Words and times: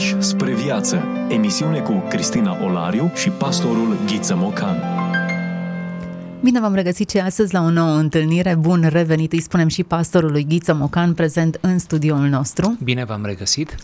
Pași 0.00 0.16
spre 0.18 0.54
viață. 0.54 1.04
Emisiune 1.28 1.78
cu 1.78 2.04
Cristina 2.08 2.64
Olariu 2.64 3.12
și 3.14 3.30
pastorul 3.30 3.96
Ghiță 4.06 4.36
Mocan. 4.36 4.76
Bine 6.42 6.60
v-am 6.60 6.74
regăsit 6.74 7.10
și 7.10 7.18
astăzi 7.18 7.54
la 7.54 7.60
o 7.62 7.70
nouă 7.70 7.96
întâlnire. 7.96 8.54
Bun 8.54 8.86
revenit, 8.88 9.32
îi 9.32 9.40
spunem 9.40 9.68
și 9.68 9.82
pastorului 9.82 10.46
Ghiță 10.48 10.74
Mocan, 10.74 11.14
prezent 11.14 11.58
în 11.60 11.78
studioul 11.78 12.28
nostru. 12.28 12.78
Bine 12.82 13.04
v-am 13.04 13.24
regăsit. 13.24 13.74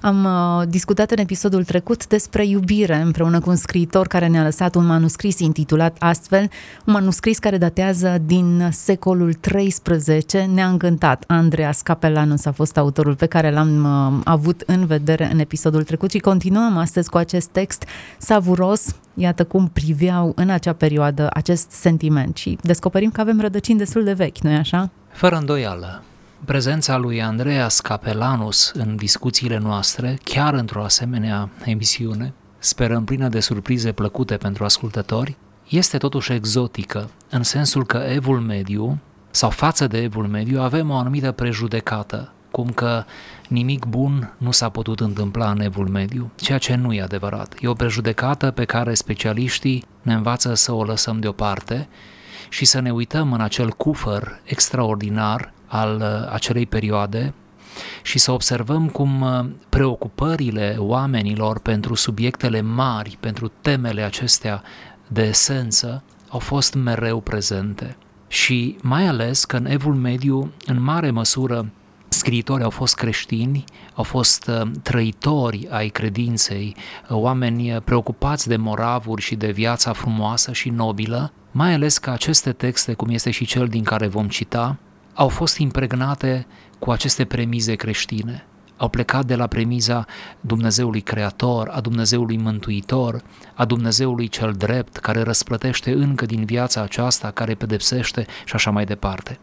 Am 0.00 0.24
uh, 0.24 0.68
discutat 0.68 1.10
în 1.10 1.18
episodul 1.18 1.64
trecut 1.64 2.06
despre 2.06 2.46
iubire 2.46 2.96
împreună 2.96 3.40
cu 3.40 3.50
un 3.50 3.56
scriitor 3.56 4.06
care 4.06 4.26
ne-a 4.26 4.42
lăsat 4.42 4.74
un 4.74 4.86
manuscris 4.86 5.38
intitulat 5.38 5.96
astfel, 5.98 6.50
un 6.84 6.92
manuscris 6.92 7.38
care 7.38 7.58
datează 7.58 8.18
din 8.24 8.68
secolul 8.72 9.34
XIII. 9.40 10.46
Ne-a 10.46 10.68
încântat. 10.68 11.24
Andreas 11.26 11.80
Capelanus 11.80 12.44
a 12.44 12.52
fost 12.52 12.76
autorul 12.76 13.14
pe 13.14 13.26
care 13.26 13.50
l-am 13.50 13.84
uh, 13.84 14.20
avut 14.24 14.62
în 14.66 14.86
vedere 14.86 15.30
în 15.32 15.38
episodul 15.38 15.82
trecut 15.82 16.10
și 16.10 16.18
continuăm 16.18 16.76
astăzi 16.76 17.10
cu 17.10 17.16
acest 17.16 17.48
text 17.48 17.84
savuros, 18.18 18.96
iată 19.14 19.44
cum 19.44 19.70
priveau 19.72 20.32
în 20.34 20.50
acea 20.50 20.72
perioadă 20.72 21.28
acest 21.32 21.70
sentiment 21.70 22.36
și 22.36 22.58
descoperim 22.62 23.10
că 23.10 23.20
avem 23.20 23.40
rădăcini 23.40 23.78
destul 23.78 24.04
de 24.04 24.12
vechi, 24.12 24.38
nu-i 24.38 24.56
așa? 24.56 24.90
Fără 25.12 25.36
îndoială. 25.36 26.02
Prezența 26.44 26.96
lui 26.96 27.22
Andreas 27.22 27.80
Capelanus 27.80 28.72
în 28.74 28.96
discuțiile 28.96 29.58
noastre, 29.58 30.18
chiar 30.24 30.54
într-o 30.54 30.82
asemenea 30.82 31.48
emisiune, 31.64 32.32
sperăm 32.58 33.04
plină 33.04 33.28
de 33.28 33.40
surprize 33.40 33.92
plăcute 33.92 34.36
pentru 34.36 34.64
ascultători, 34.64 35.36
este 35.68 35.98
totuși 35.98 36.32
exotică, 36.32 37.10
în 37.30 37.42
sensul 37.42 37.86
că 37.86 37.96
evul 37.96 38.40
mediu, 38.40 38.98
sau 39.30 39.50
față 39.50 39.86
de 39.86 40.02
evul 40.02 40.26
mediu, 40.26 40.60
avem 40.60 40.90
o 40.90 40.96
anumită 40.96 41.32
prejudecată, 41.32 42.32
cum 42.50 42.70
că 42.70 43.04
nimic 43.48 43.84
bun 43.84 44.34
nu 44.36 44.50
s-a 44.50 44.68
putut 44.68 45.00
întâmpla 45.00 45.50
în 45.50 45.60
evul 45.60 45.88
mediu, 45.88 46.30
ceea 46.36 46.58
ce 46.58 46.74
nu 46.74 46.92
e 46.92 47.02
adevărat. 47.02 47.54
E 47.60 47.68
o 47.68 47.72
prejudecată 47.72 48.50
pe 48.50 48.64
care 48.64 48.94
specialiștii 48.94 49.84
ne 50.02 50.14
învață 50.14 50.54
să 50.54 50.72
o 50.72 50.84
lăsăm 50.84 51.20
deoparte 51.20 51.88
și 52.48 52.64
să 52.64 52.80
ne 52.80 52.90
uităm 52.92 53.32
în 53.32 53.40
acel 53.40 53.70
cufăr 53.70 54.40
extraordinar 54.44 55.52
al 55.70 55.96
uh, 56.00 56.32
acelei 56.32 56.66
perioade 56.66 57.34
și 58.02 58.18
să 58.18 58.32
observăm 58.32 58.88
cum 58.88 59.20
uh, 59.20 59.44
preocupările 59.68 60.76
oamenilor 60.78 61.58
pentru 61.58 61.94
subiectele 61.94 62.60
mari, 62.60 63.16
pentru 63.20 63.52
temele 63.60 64.02
acestea 64.02 64.62
de 65.08 65.22
esență, 65.22 66.02
au 66.28 66.38
fost 66.38 66.74
mereu 66.74 67.20
prezente. 67.20 67.96
Și 68.28 68.76
mai 68.82 69.06
ales 69.06 69.44
că 69.44 69.56
în 69.56 69.66
Evul 69.66 69.94
Mediu, 69.94 70.52
în 70.66 70.82
mare 70.82 71.10
măsură, 71.10 71.70
scriitori 72.08 72.62
au 72.62 72.70
fost 72.70 72.94
creștini, 72.94 73.64
au 73.94 74.04
fost 74.04 74.46
uh, 74.48 74.70
trăitori 74.82 75.68
ai 75.70 75.88
credinței, 75.88 76.76
oameni 77.08 77.80
preocupați 77.80 78.48
de 78.48 78.56
moravuri 78.56 79.22
și 79.22 79.34
de 79.34 79.50
viața 79.50 79.92
frumoasă 79.92 80.52
și 80.52 80.68
nobilă, 80.68 81.32
mai 81.50 81.72
ales 81.72 81.98
că 81.98 82.10
aceste 82.10 82.52
texte, 82.52 82.92
cum 82.92 83.08
este 83.08 83.30
și 83.30 83.44
cel 83.44 83.66
din 83.66 83.82
care 83.82 84.06
vom 84.06 84.28
cita, 84.28 84.78
au 85.14 85.28
fost 85.28 85.58
impregnate 85.58 86.46
cu 86.78 86.90
aceste 86.90 87.24
premize 87.24 87.74
creștine. 87.74 88.44
Au 88.76 88.88
plecat 88.88 89.24
de 89.24 89.34
la 89.34 89.46
premiza 89.46 90.04
Dumnezeului 90.40 91.00
Creator, 91.00 91.68
a 91.68 91.80
Dumnezeului 91.80 92.36
Mântuitor, 92.36 93.22
a 93.54 93.64
Dumnezeului 93.64 94.28
cel 94.28 94.52
drept, 94.52 94.96
care 94.96 95.22
răsplătește 95.22 95.92
încă 95.92 96.26
din 96.26 96.44
viața 96.44 96.82
aceasta, 96.82 97.30
care 97.30 97.54
pedepsește 97.54 98.26
și 98.44 98.54
așa 98.54 98.70
mai 98.70 98.84
departe. 98.84 99.38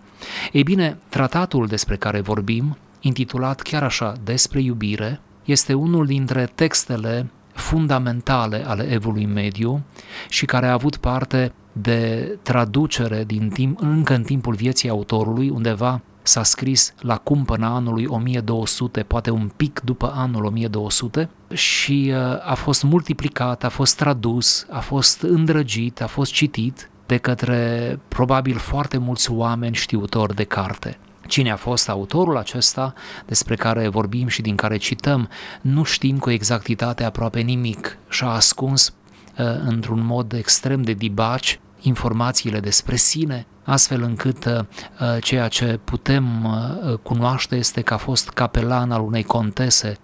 Ei 0.51 0.63
bine, 0.63 0.97
tratatul 1.09 1.67
despre 1.67 1.95
care 1.95 2.21
vorbim, 2.21 2.77
intitulat 2.99 3.61
chiar 3.61 3.83
așa, 3.83 4.13
Despre 4.23 4.61
iubire, 4.61 5.19
este 5.45 5.73
unul 5.73 6.05
dintre 6.05 6.51
textele 6.55 7.29
fundamentale 7.53 8.63
ale 8.67 8.91
evului 8.91 9.25
mediu 9.25 9.81
și 10.29 10.45
care 10.45 10.67
a 10.67 10.71
avut 10.73 10.97
parte 10.97 11.53
de 11.81 12.38
traducere 12.41 13.24
din 13.24 13.50
timp, 13.50 13.81
încă 13.81 14.13
în 14.13 14.24
timpul 14.24 14.53
vieții 14.53 14.90
autorului, 14.90 15.50
undeva 15.50 16.01
s-a 16.28 16.44
scris 16.44 16.94
la 17.00 17.18
cumpăna 17.18 17.75
anului 17.75 18.06
1200, 18.06 19.01
poate 19.01 19.29
un 19.29 19.51
pic 19.56 19.79
după 19.84 20.13
anul 20.16 20.46
1200 20.46 21.29
și 21.53 22.13
uh, 22.13 22.50
a 22.50 22.53
fost 22.53 22.84
multiplicat, 22.84 23.63
a 23.63 23.69
fost 23.69 23.96
tradus, 23.96 24.66
a 24.69 24.79
fost 24.79 25.22
îndrăgit, 25.22 26.01
a 26.01 26.07
fost 26.07 26.31
citit 26.31 26.90
de 27.06 27.18
către 27.18 28.00
probabil 28.07 28.57
foarte 28.57 28.97
mulți 28.97 29.31
oameni 29.31 29.75
știutori 29.75 30.35
de 30.35 30.44
carte. 30.44 30.97
Cine 31.28 31.51
a 31.51 31.56
fost 31.56 31.90
autorul 31.90 32.38
acesta 32.38 32.94
despre 33.25 33.56
care 33.56 33.88
vorbim 33.88 34.28
și 34.28 34.41
din 34.41 34.56
care 34.56 34.78
cităm, 34.78 35.30
nu 35.62 35.84
știm 35.84 36.18
cu 36.18 36.30
exactitate 36.30 37.03
aproape 37.03 37.40
nimic 37.40 37.97
și 38.09 38.24
a 38.24 38.28
ascuns 38.28 38.94
uh, 39.38 39.46
într-un 39.66 40.06
mod 40.06 40.34
extrem 40.34 40.81
de 40.81 40.94
dibaci 40.94 41.59
informațiile 41.81 42.59
despre 42.59 42.95
sine, 42.95 43.45
astfel 43.63 44.01
încât 44.01 44.45
uh, 44.45 44.59
uh, 44.59 45.23
ceea 45.23 45.47
ce 45.47 45.79
putem 45.83 46.45
uh, 46.45 46.97
cunoaște 46.97 47.55
este 47.55 47.81
că 47.81 47.93
a 47.93 47.97
fost 47.97 48.29
capelan 48.29 48.91
al 48.91 49.01
unei 49.01 49.23
contese 49.23 49.97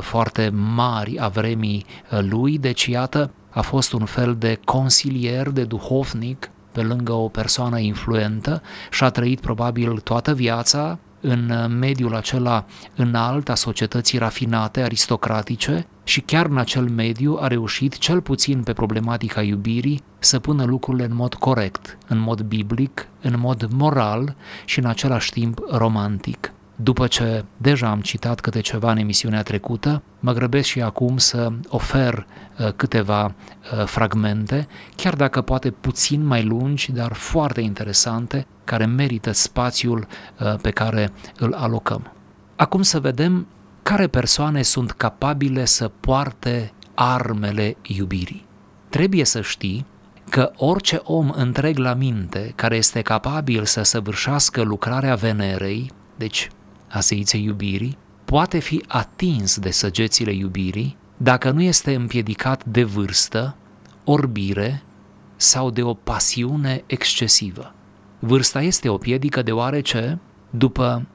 foarte 0.00 0.48
mari 0.74 1.18
a 1.18 1.28
vremii 1.28 1.86
lui, 2.08 2.58
deci 2.58 2.86
iată, 2.86 3.30
a 3.50 3.60
fost 3.60 3.92
un 3.92 4.04
fel 4.04 4.36
de 4.38 4.60
consilier, 4.64 5.48
de 5.48 5.64
duhovnic, 5.64 6.50
pe 6.72 6.80
lângă 6.80 7.12
o 7.12 7.28
persoană 7.28 7.78
influentă 7.78 8.62
și 8.90 9.04
a 9.04 9.10
trăit 9.10 9.40
probabil 9.40 9.98
toată 9.98 10.34
viața 10.34 10.98
în 11.20 11.76
mediul 11.78 12.14
acela 12.14 12.64
înalt 12.96 13.48
a 13.48 13.54
societății 13.54 14.18
rafinate, 14.18 14.82
aristocratice 14.82 15.86
și 16.04 16.20
chiar 16.20 16.46
în 16.46 16.58
acel 16.58 16.88
mediu 16.88 17.38
a 17.40 17.46
reușit, 17.46 17.98
cel 17.98 18.20
puțin 18.20 18.62
pe 18.62 18.72
problematica 18.72 19.42
iubirii, 19.42 20.02
să 20.18 20.38
pună 20.38 20.64
lucrurile 20.64 21.04
în 21.04 21.14
mod 21.14 21.34
corect, 21.34 21.98
în 22.08 22.18
mod 22.18 22.40
biblic, 22.40 23.08
în 23.22 23.34
mod 23.38 23.68
moral 23.72 24.36
și 24.64 24.78
în 24.78 24.84
același 24.84 25.30
timp 25.30 25.60
romantic. 25.70 26.52
După 26.82 27.06
ce 27.06 27.44
deja 27.56 27.88
am 27.88 28.00
citat 28.00 28.40
câte 28.40 28.60
ceva 28.60 28.90
în 28.90 28.96
emisiunea 28.96 29.42
trecută, 29.42 30.02
mă 30.20 30.32
grăbesc 30.32 30.68
și 30.68 30.82
acum 30.82 31.18
să 31.18 31.52
ofer 31.68 32.26
uh, 32.58 32.72
câteva 32.76 33.24
uh, 33.24 33.84
fragmente, 33.84 34.68
chiar 34.96 35.14
dacă 35.14 35.40
poate 35.40 35.70
puțin 35.70 36.26
mai 36.26 36.44
lungi, 36.44 36.92
dar 36.92 37.12
foarte 37.12 37.60
interesante, 37.60 38.46
care 38.64 38.86
merită 38.86 39.32
spațiul 39.32 40.06
uh, 40.38 40.54
pe 40.62 40.70
care 40.70 41.12
îl 41.38 41.52
alocăm. 41.52 42.12
Acum 42.56 42.82
să 42.82 43.00
vedem 43.00 43.46
care 43.82 44.06
persoane 44.06 44.62
sunt 44.62 44.90
capabile 44.90 45.64
să 45.64 45.90
poarte 46.00 46.72
armele 46.94 47.76
iubirii. 47.82 48.46
Trebuie 48.88 49.24
să 49.24 49.40
știi 49.40 49.86
că 50.30 50.52
orice 50.56 51.00
om 51.04 51.32
întreg 51.36 51.78
la 51.78 51.94
minte 51.94 52.52
care 52.54 52.76
este 52.76 53.00
capabil 53.00 53.64
să 53.64 53.82
săvârșească 53.82 54.62
lucrarea 54.62 55.14
Venerei, 55.14 55.90
deci 56.16 56.50
a 56.90 57.00
zeiței 57.00 57.44
iubirii, 57.44 57.98
poate 58.24 58.58
fi 58.58 58.84
atins 58.88 59.58
de 59.58 59.70
săgețile 59.70 60.32
iubirii 60.32 60.96
dacă 61.16 61.50
nu 61.50 61.62
este 61.62 61.94
împiedicat 61.94 62.64
de 62.64 62.84
vârstă, 62.84 63.56
orbire 64.04 64.82
sau 65.36 65.70
de 65.70 65.82
o 65.82 65.94
pasiune 65.94 66.82
excesivă. 66.86 67.74
Vârsta 68.18 68.62
este 68.62 68.88
o 68.88 68.96
piedică 68.96 69.42
deoarece, 69.42 70.18
după 70.50 71.06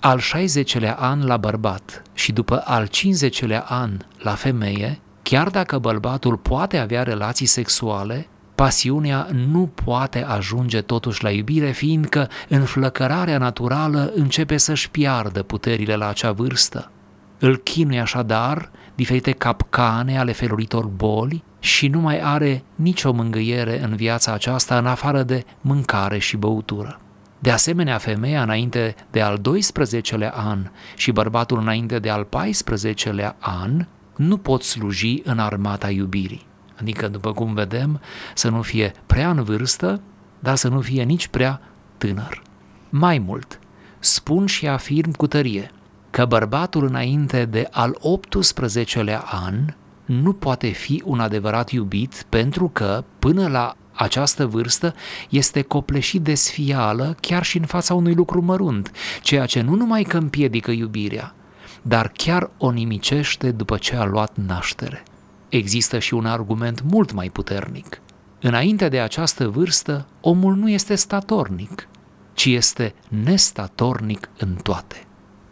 al 0.00 0.20
60-lea 0.20 0.94
an 0.96 1.26
la 1.26 1.36
bărbat 1.36 2.02
și 2.14 2.32
după 2.32 2.62
al 2.64 2.88
50-lea 2.88 3.64
an 3.64 3.98
la 4.18 4.34
femeie, 4.34 5.00
chiar 5.22 5.48
dacă 5.48 5.78
bărbatul 5.78 6.36
poate 6.36 6.78
avea 6.78 7.02
relații 7.02 7.46
sexuale, 7.46 8.28
pasiunea 8.60 9.28
nu 9.32 9.70
poate 9.84 10.24
ajunge 10.24 10.80
totuși 10.80 11.22
la 11.22 11.30
iubire, 11.30 11.70
fiindcă 11.70 12.28
înflăcărarea 12.48 13.38
naturală 13.38 14.12
începe 14.14 14.56
să-și 14.56 14.90
piardă 14.90 15.42
puterile 15.42 15.94
la 15.96 16.08
acea 16.08 16.32
vârstă. 16.32 16.90
Îl 17.38 17.56
chinuie 17.56 18.00
așadar 18.00 18.70
diferite 18.94 19.30
capcane 19.30 20.18
ale 20.18 20.32
feluritor 20.32 20.86
boli 20.86 21.44
și 21.58 21.88
nu 21.88 22.00
mai 22.00 22.20
are 22.20 22.62
nicio 22.74 23.12
mângâiere 23.12 23.82
în 23.82 23.96
viața 23.96 24.32
aceasta 24.32 24.78
în 24.78 24.86
afară 24.86 25.22
de 25.22 25.44
mâncare 25.60 26.18
și 26.18 26.36
băutură. 26.36 27.00
De 27.38 27.50
asemenea, 27.50 27.98
femeia 27.98 28.42
înainte 28.42 28.94
de 29.10 29.20
al 29.20 29.38
12-lea 29.38 30.32
an 30.32 30.70
și 30.96 31.12
bărbatul 31.12 31.58
înainte 31.58 31.98
de 31.98 32.10
al 32.10 32.26
14-lea 32.26 33.36
an 33.38 33.86
nu 34.16 34.36
pot 34.36 34.62
sluji 34.62 35.20
în 35.24 35.38
armata 35.38 35.90
iubirii. 35.90 36.48
Adică, 36.80 37.08
după 37.08 37.32
cum 37.32 37.54
vedem, 37.54 38.00
să 38.34 38.48
nu 38.48 38.62
fie 38.62 38.92
prea 39.06 39.30
în 39.30 39.42
vârstă, 39.42 40.00
dar 40.38 40.56
să 40.56 40.68
nu 40.68 40.80
fie 40.80 41.02
nici 41.02 41.28
prea 41.28 41.60
tânăr. 41.98 42.42
Mai 42.90 43.18
mult, 43.18 43.58
spun 43.98 44.46
și 44.46 44.68
afirm 44.68 45.10
cu 45.10 45.26
tărie 45.26 45.70
că 46.10 46.24
bărbatul 46.24 46.84
înainte 46.84 47.44
de 47.44 47.68
al 47.70 47.96
18-lea 47.98 49.20
an 49.24 49.74
nu 50.04 50.32
poate 50.32 50.68
fi 50.68 51.02
un 51.04 51.20
adevărat 51.20 51.70
iubit 51.70 52.26
pentru 52.28 52.68
că, 52.68 53.04
până 53.18 53.48
la 53.48 53.76
această 53.92 54.46
vârstă 54.46 54.94
este 55.28 55.62
copleșit 55.62 56.22
de 56.22 56.34
sfială 56.34 57.16
chiar 57.20 57.44
și 57.44 57.58
în 57.58 57.64
fața 57.64 57.94
unui 57.94 58.14
lucru 58.14 58.42
mărunt, 58.42 58.90
ceea 59.22 59.46
ce 59.46 59.60
nu 59.60 59.74
numai 59.74 60.02
că 60.02 60.16
împiedică 60.16 60.70
iubirea, 60.70 61.34
dar 61.82 62.12
chiar 62.16 62.50
o 62.58 62.70
nimicește 62.70 63.50
după 63.50 63.76
ce 63.76 63.96
a 63.96 64.04
luat 64.04 64.32
naștere. 64.46 65.02
Există 65.50 65.98
și 65.98 66.14
un 66.14 66.26
argument 66.26 66.82
mult 66.82 67.12
mai 67.12 67.28
puternic. 67.28 68.00
Înainte 68.40 68.88
de 68.88 69.00
această 69.00 69.48
vârstă, 69.48 70.06
omul 70.20 70.54
nu 70.54 70.70
este 70.70 70.94
statornic, 70.94 71.88
ci 72.32 72.44
este 72.44 72.94
nestatornic 73.08 74.28
în 74.38 74.54
toate. 74.62 75.04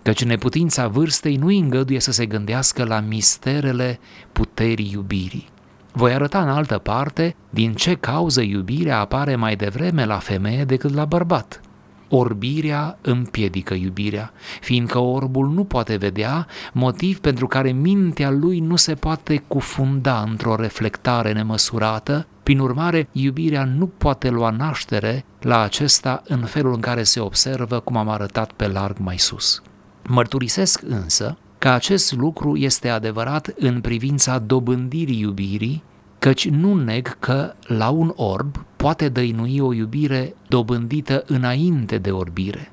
Căci 0.03 0.25
neputința 0.25 0.89
vârstei 0.89 1.37
nu 1.37 1.47
îi 1.47 1.59
îngăduie 1.59 2.01
să 2.01 2.13
se 2.13 2.27
gândească 2.27 2.85
la 2.85 3.01
misterele 3.01 3.99
puterii 4.33 4.91
iubirii. 4.93 5.49
Voi 5.93 6.13
arăta 6.13 6.43
în 6.43 6.49
altă 6.49 6.79
parte 6.79 7.37
din 7.51 7.75
ce 7.75 7.95
cauză 7.95 8.41
iubirea 8.41 8.99
apare 8.99 9.37
mai 9.37 9.57
devreme 9.57 10.05
la 10.05 10.19
femeie 10.19 10.65
decât 10.65 10.95
la 10.95 11.05
bărbat. 11.05 11.61
Orbirea 12.09 12.99
împiedică 13.01 13.75
iubirea, 13.75 14.33
fiindcă 14.61 14.99
orbul 14.99 15.49
nu 15.49 15.65
poate 15.65 15.97
vedea, 15.97 16.47
motiv 16.73 17.19
pentru 17.21 17.47
care 17.47 17.71
mintea 17.71 18.31
lui 18.31 18.59
nu 18.59 18.77
se 18.77 18.95
poate 18.95 19.43
cufunda 19.47 20.25
într-o 20.29 20.57
reflectare 20.57 21.33
nemăsurată, 21.33 22.27
prin 22.43 22.59
urmare, 22.59 23.09
iubirea 23.13 23.65
nu 23.65 23.87
poate 23.87 24.29
lua 24.29 24.51
naștere 24.51 25.25
la 25.41 25.61
acesta 25.61 26.23
în 26.27 26.45
felul 26.45 26.73
în 26.75 26.81
care 26.81 27.03
se 27.03 27.21
observă, 27.21 27.81
cum 27.81 27.97
am 27.97 28.09
arătat 28.09 28.53
pe 28.53 28.69
larg 28.69 28.97
mai 28.99 29.19
sus. 29.19 29.63
Mărturisesc 30.07 30.83
însă 30.87 31.37
că 31.59 31.69
acest 31.69 32.13
lucru 32.13 32.57
este 32.57 32.89
adevărat 32.89 33.55
în 33.59 33.81
privința 33.81 34.39
dobândirii 34.39 35.21
iubirii, 35.21 35.83
căci 36.19 36.49
nu 36.49 36.75
neg 36.75 37.19
că 37.19 37.55
la 37.61 37.89
un 37.89 38.13
orb 38.17 38.65
poate 38.77 39.09
dăinui 39.09 39.59
o 39.59 39.73
iubire 39.73 40.35
dobândită 40.49 41.25
înainte 41.27 41.99
de 41.99 42.11
orbire. 42.11 42.73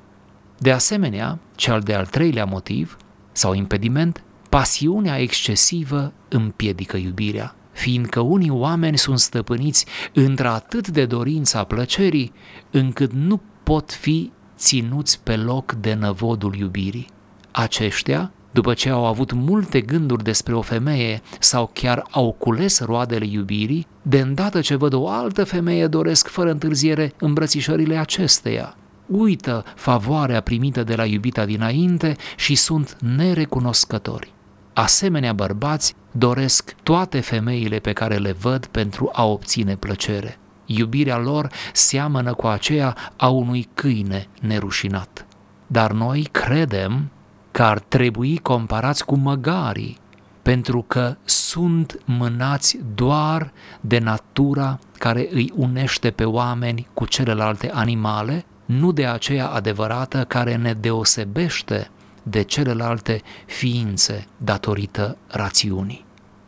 De 0.58 0.72
asemenea, 0.72 1.38
cel 1.54 1.80
de-al 1.80 2.06
treilea 2.06 2.44
motiv, 2.44 2.96
sau 3.32 3.54
impediment, 3.54 4.22
pasiunea 4.48 5.18
excesivă 5.18 6.12
împiedică 6.28 6.96
iubirea, 6.96 7.54
fiindcă 7.72 8.20
unii 8.20 8.50
oameni 8.50 8.98
sunt 8.98 9.18
stăpâniți 9.18 9.86
într-atât 10.12 10.88
de 10.88 11.06
dorința 11.06 11.64
plăcerii, 11.64 12.32
încât 12.70 13.12
nu 13.12 13.40
pot 13.62 13.92
fi 13.92 14.32
ținuți 14.56 15.20
pe 15.22 15.36
loc 15.36 15.72
de 15.72 15.94
năvodul 15.94 16.54
iubirii. 16.54 17.08
Aceștia 17.50 18.32
după 18.56 18.74
ce 18.74 18.88
au 18.88 19.06
avut 19.06 19.32
multe 19.32 19.80
gânduri 19.80 20.24
despre 20.24 20.54
o 20.54 20.60
femeie 20.60 21.22
sau 21.38 21.70
chiar 21.72 22.06
au 22.10 22.32
cules 22.32 22.80
roadele 22.80 23.26
iubirii, 23.26 23.86
de 24.02 24.20
îndată 24.20 24.60
ce 24.60 24.74
văd 24.74 24.92
o 24.92 25.08
altă 25.08 25.44
femeie 25.44 25.86
doresc 25.86 26.28
fără 26.28 26.50
întârziere 26.50 27.12
îmbrățișările 27.18 27.96
acesteia. 27.96 28.76
Uită 29.06 29.64
favoarea 29.74 30.40
primită 30.40 30.82
de 30.82 30.94
la 30.94 31.04
iubita 31.04 31.44
dinainte 31.44 32.16
și 32.36 32.54
sunt 32.54 32.96
nerecunoscători. 33.16 34.32
Asemenea 34.72 35.32
bărbați 35.32 35.94
doresc 36.12 36.74
toate 36.82 37.20
femeile 37.20 37.78
pe 37.78 37.92
care 37.92 38.16
le 38.16 38.32
văd 38.32 38.66
pentru 38.66 39.10
a 39.12 39.24
obține 39.24 39.76
plăcere. 39.76 40.38
Iubirea 40.66 41.18
lor 41.18 41.48
seamănă 41.72 42.34
cu 42.34 42.46
aceea 42.46 42.96
a 43.16 43.28
unui 43.28 43.68
câine 43.74 44.28
nerușinat. 44.40 45.26
Dar 45.66 45.92
noi 45.92 46.28
credem 46.30 47.10
că 47.56 47.62
ar 47.62 47.78
trebui 47.78 48.38
comparați 48.38 49.04
cu 49.04 49.16
măgarii, 49.16 49.98
pentru 50.42 50.84
că 50.86 51.16
sunt 51.24 52.00
mânați 52.04 52.78
doar 52.94 53.52
de 53.80 53.98
natura 53.98 54.78
care 54.98 55.28
îi 55.30 55.52
unește 55.54 56.10
pe 56.10 56.24
oameni 56.24 56.88
cu 56.94 57.04
celelalte 57.04 57.70
animale, 57.70 58.44
nu 58.64 58.92
de 58.92 59.06
aceea 59.06 59.46
adevărată 59.46 60.24
care 60.24 60.56
ne 60.56 60.72
deosebește 60.72 61.90
de 62.22 62.42
celelalte 62.42 63.22
ființe 63.46 64.26
datorită 64.36 65.16
rațiunii. 65.26 66.04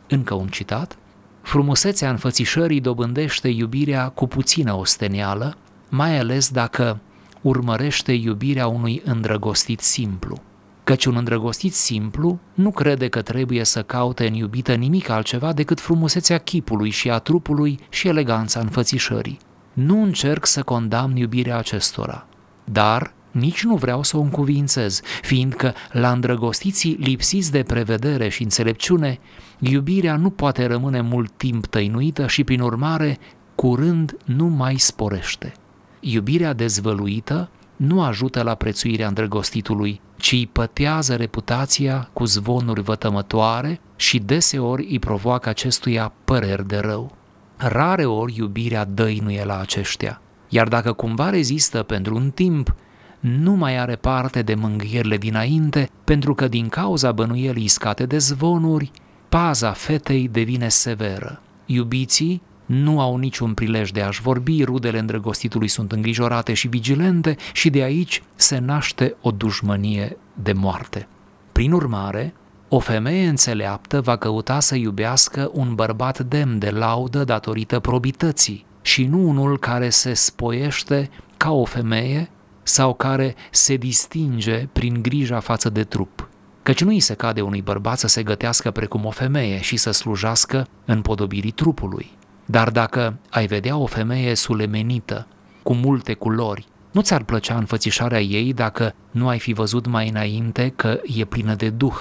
Încă 0.07 0.33
un 0.33 0.47
citat. 0.47 0.97
Frumusețea 1.41 2.09
înfățișării 2.09 2.81
dobândește 2.81 3.47
iubirea 3.47 4.09
cu 4.09 4.27
puțină 4.27 4.73
ostenială, 4.73 5.57
mai 5.89 6.19
ales 6.19 6.49
dacă 6.49 6.99
urmărește 7.41 8.11
iubirea 8.11 8.67
unui 8.67 9.01
îndrăgostit 9.05 9.79
simplu 9.79 10.41
căci 10.89 11.05
un 11.05 11.15
îndrăgostit 11.15 11.73
simplu 11.73 12.39
nu 12.53 12.71
crede 12.71 13.07
că 13.07 13.21
trebuie 13.21 13.63
să 13.63 13.83
caute 13.83 14.27
în 14.27 14.33
iubită 14.33 14.73
nimic 14.73 15.09
altceva 15.09 15.53
decât 15.53 15.79
frumusețea 15.79 16.37
chipului 16.37 16.89
și 16.89 17.09
a 17.09 17.17
trupului 17.17 17.79
și 17.89 18.07
eleganța 18.07 18.59
înfățișării. 18.59 19.37
Nu 19.73 20.01
încerc 20.01 20.45
să 20.45 20.63
condamn 20.63 21.15
iubirea 21.15 21.57
acestora, 21.57 22.27
dar 22.63 23.13
nici 23.31 23.63
nu 23.63 23.75
vreau 23.75 24.03
să 24.03 24.17
o 24.17 24.21
încuvințez, 24.21 25.01
fiindcă 25.21 25.73
la 25.91 26.11
îndrăgostiții 26.11 26.97
lipsiți 26.99 27.51
de 27.51 27.63
prevedere 27.63 28.29
și 28.29 28.43
înțelepciune, 28.43 29.19
iubirea 29.59 30.15
nu 30.15 30.29
poate 30.29 30.65
rămâne 30.65 31.01
mult 31.01 31.31
timp 31.37 31.65
tăinuită 31.65 32.27
și, 32.27 32.43
prin 32.43 32.59
urmare, 32.59 33.17
curând 33.55 34.17
nu 34.25 34.45
mai 34.45 34.75
sporește. 34.77 35.53
Iubirea 35.99 36.53
dezvăluită 36.53 37.49
nu 37.75 38.01
ajută 38.01 38.43
la 38.43 38.55
prețuirea 38.55 39.07
îndrăgostitului, 39.07 40.01
ci 40.19 40.31
îi 40.31 40.47
pătează 40.47 41.15
reputația 41.15 42.09
cu 42.13 42.25
zvonuri 42.25 42.81
vătămătoare 42.81 43.79
și 43.95 44.19
deseori 44.19 44.87
îi 44.89 44.99
provoacă 44.99 45.49
acestuia 45.49 46.13
păreri 46.23 46.67
de 46.67 46.77
rău. 46.77 47.11
Rare 47.57 48.05
ori 48.05 48.35
iubirea 48.37 48.85
dăinuie 48.85 49.43
la 49.43 49.59
aceștia, 49.59 50.21
iar 50.49 50.67
dacă 50.67 50.93
cumva 50.93 51.29
rezistă 51.29 51.83
pentru 51.83 52.15
un 52.15 52.29
timp, 52.29 52.75
nu 53.19 53.51
mai 53.51 53.77
are 53.77 53.95
parte 53.95 54.41
de 54.41 54.55
mânghierile 54.55 55.17
dinainte, 55.17 55.89
pentru 56.03 56.33
că 56.33 56.47
din 56.47 56.67
cauza 56.67 57.11
bănuielii 57.11 57.67
scate 57.67 58.05
de 58.05 58.17
zvonuri, 58.17 58.91
paza 59.29 59.71
fetei 59.71 60.27
devine 60.27 60.69
severă. 60.69 61.41
Iubiții 61.65 62.41
nu 62.69 62.99
au 62.99 63.17
niciun 63.17 63.53
prilej 63.53 63.91
de 63.91 64.01
a-și 64.01 64.21
vorbi, 64.21 64.63
rudele 64.63 64.99
îndrăgostitului 64.99 65.67
sunt 65.67 65.91
îngrijorate 65.91 66.53
și 66.53 66.67
vigilente 66.67 67.35
și 67.53 67.69
de 67.69 67.81
aici 67.81 68.23
se 68.35 68.57
naște 68.57 69.15
o 69.21 69.31
dușmănie 69.31 70.17
de 70.33 70.53
moarte. 70.53 71.07
Prin 71.51 71.71
urmare, 71.71 72.33
o 72.67 72.79
femeie 72.79 73.27
înțeleaptă 73.27 74.01
va 74.01 74.15
căuta 74.15 74.59
să 74.59 74.75
iubească 74.75 75.49
un 75.53 75.75
bărbat 75.75 76.19
demn 76.19 76.59
de 76.59 76.69
laudă 76.69 77.23
datorită 77.23 77.79
probității 77.79 78.65
și 78.81 79.05
nu 79.05 79.29
unul 79.29 79.59
care 79.59 79.89
se 79.89 80.13
spoiește 80.13 81.09
ca 81.37 81.51
o 81.51 81.65
femeie 81.65 82.29
sau 82.63 82.93
care 82.93 83.35
se 83.51 83.75
distinge 83.75 84.67
prin 84.73 85.01
grija 85.01 85.39
față 85.39 85.69
de 85.69 85.83
trup. 85.83 86.29
Căci 86.63 86.83
nu 86.83 86.89
îi 86.89 86.99
se 86.99 87.13
cade 87.13 87.41
unui 87.41 87.61
bărbat 87.61 87.99
să 87.99 88.07
se 88.07 88.23
gătească 88.23 88.71
precum 88.71 89.05
o 89.05 89.11
femeie 89.11 89.61
și 89.61 89.77
să 89.77 89.91
slujească 89.91 90.67
în 90.85 91.01
podobirii 91.01 91.51
trupului. 91.51 92.17
Dar 92.51 92.69
dacă 92.69 93.17
ai 93.29 93.47
vedea 93.47 93.77
o 93.77 93.85
femeie 93.85 94.35
sulemenită, 94.35 95.27
cu 95.63 95.73
multe 95.73 96.13
culori, 96.13 96.67
nu 96.91 97.01
ți-ar 97.01 97.23
plăcea 97.23 97.57
înfățișarea 97.57 98.21
ei 98.21 98.53
dacă 98.53 98.93
nu 99.11 99.27
ai 99.27 99.39
fi 99.39 99.53
văzut 99.53 99.87
mai 99.87 100.09
înainte 100.09 100.73
că 100.75 100.99
e 101.03 101.25
plină 101.25 101.55
de 101.55 101.69
duh, 101.69 101.97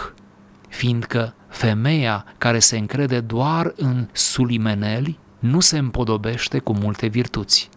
fiindcă 0.69 1.35
femeia 1.49 2.25
care 2.39 2.59
se 2.59 2.79
încrede 2.79 3.21
doar 3.21 3.73
în 3.77 4.09
sulimeneli 4.13 5.19
nu 5.39 5.61
se 5.61 5.79
împodobește 5.79 6.59
cu 6.59 6.73
multe 6.73 7.07
virtuți. 7.07 7.69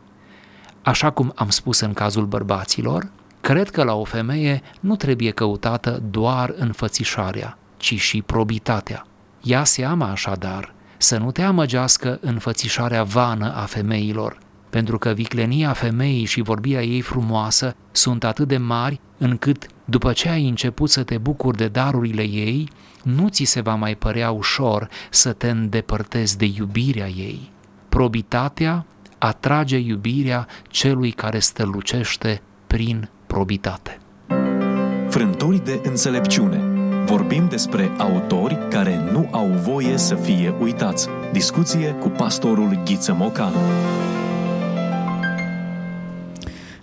Așa 0.81 1.09
cum 1.09 1.31
am 1.35 1.49
spus 1.49 1.79
în 1.79 1.93
cazul 1.93 2.25
bărbaților, 2.25 3.11
cred 3.41 3.69
că 3.69 3.83
la 3.83 3.93
o 3.93 4.03
femeie 4.03 4.61
nu 4.79 4.95
trebuie 4.95 5.31
căutată 5.31 6.03
doar 6.09 6.53
înfățișarea, 6.57 7.57
ci 7.77 7.99
și 7.99 8.21
probitatea. 8.21 9.05
Ia 9.41 9.63
seama 9.63 10.09
așadar 10.09 10.73
să 11.01 11.17
nu 11.17 11.31
te 11.31 11.41
amăgească 11.41 12.17
înfățișarea 12.21 13.03
vană 13.03 13.53
a 13.55 13.61
femeilor, 13.61 14.37
pentru 14.69 14.97
că 14.97 15.09
viclenia 15.09 15.73
femeii 15.73 16.25
și 16.25 16.41
vorbirea 16.41 16.83
ei 16.83 17.01
frumoasă 17.01 17.75
sunt 17.91 18.23
atât 18.23 18.47
de 18.47 18.57
mari 18.57 18.99
încât, 19.17 19.65
după 19.85 20.11
ce 20.11 20.29
ai 20.29 20.47
început 20.47 20.89
să 20.89 21.03
te 21.03 21.17
bucuri 21.17 21.57
de 21.57 21.67
darurile 21.67 22.21
ei, 22.21 22.69
nu 23.03 23.27
ți 23.27 23.43
se 23.43 23.61
va 23.61 23.75
mai 23.75 23.95
părea 23.95 24.31
ușor 24.31 24.89
să 25.09 25.33
te 25.33 25.49
îndepărtezi 25.49 26.37
de 26.37 26.45
iubirea 26.57 27.07
ei. 27.07 27.51
Probitatea 27.89 28.85
atrage 29.17 29.77
iubirea 29.77 30.47
celui 30.69 31.11
care 31.11 31.39
stălucește 31.39 32.41
prin 32.67 33.09
probitate. 33.27 33.99
Frânturi 35.09 35.63
de 35.65 35.81
înțelepciune 35.83 36.70
Vorbim 37.11 37.47
despre 37.49 37.91
autori 37.97 38.57
care 38.69 39.09
nu 39.11 39.27
au 39.31 39.47
voie 39.47 39.97
să 39.97 40.15
fie 40.15 40.53
uitați. 40.61 41.07
Discuție 41.31 41.95
cu 41.99 42.07
pastorul 42.07 42.81
Ghiță 42.85 43.13
Mocanu. 43.13 43.55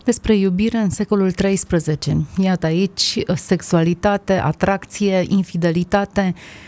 Despre 0.05 0.37
iubire 0.37 0.79
în 0.79 0.91
secolul 0.91 1.33
XIII. 1.33 2.27
Iată 2.43 2.67
aici 2.67 3.19
sexualitate, 3.35 4.33
atracție, 4.33 5.25
infidelitate, 5.29 6.35
Uh, 6.35 6.68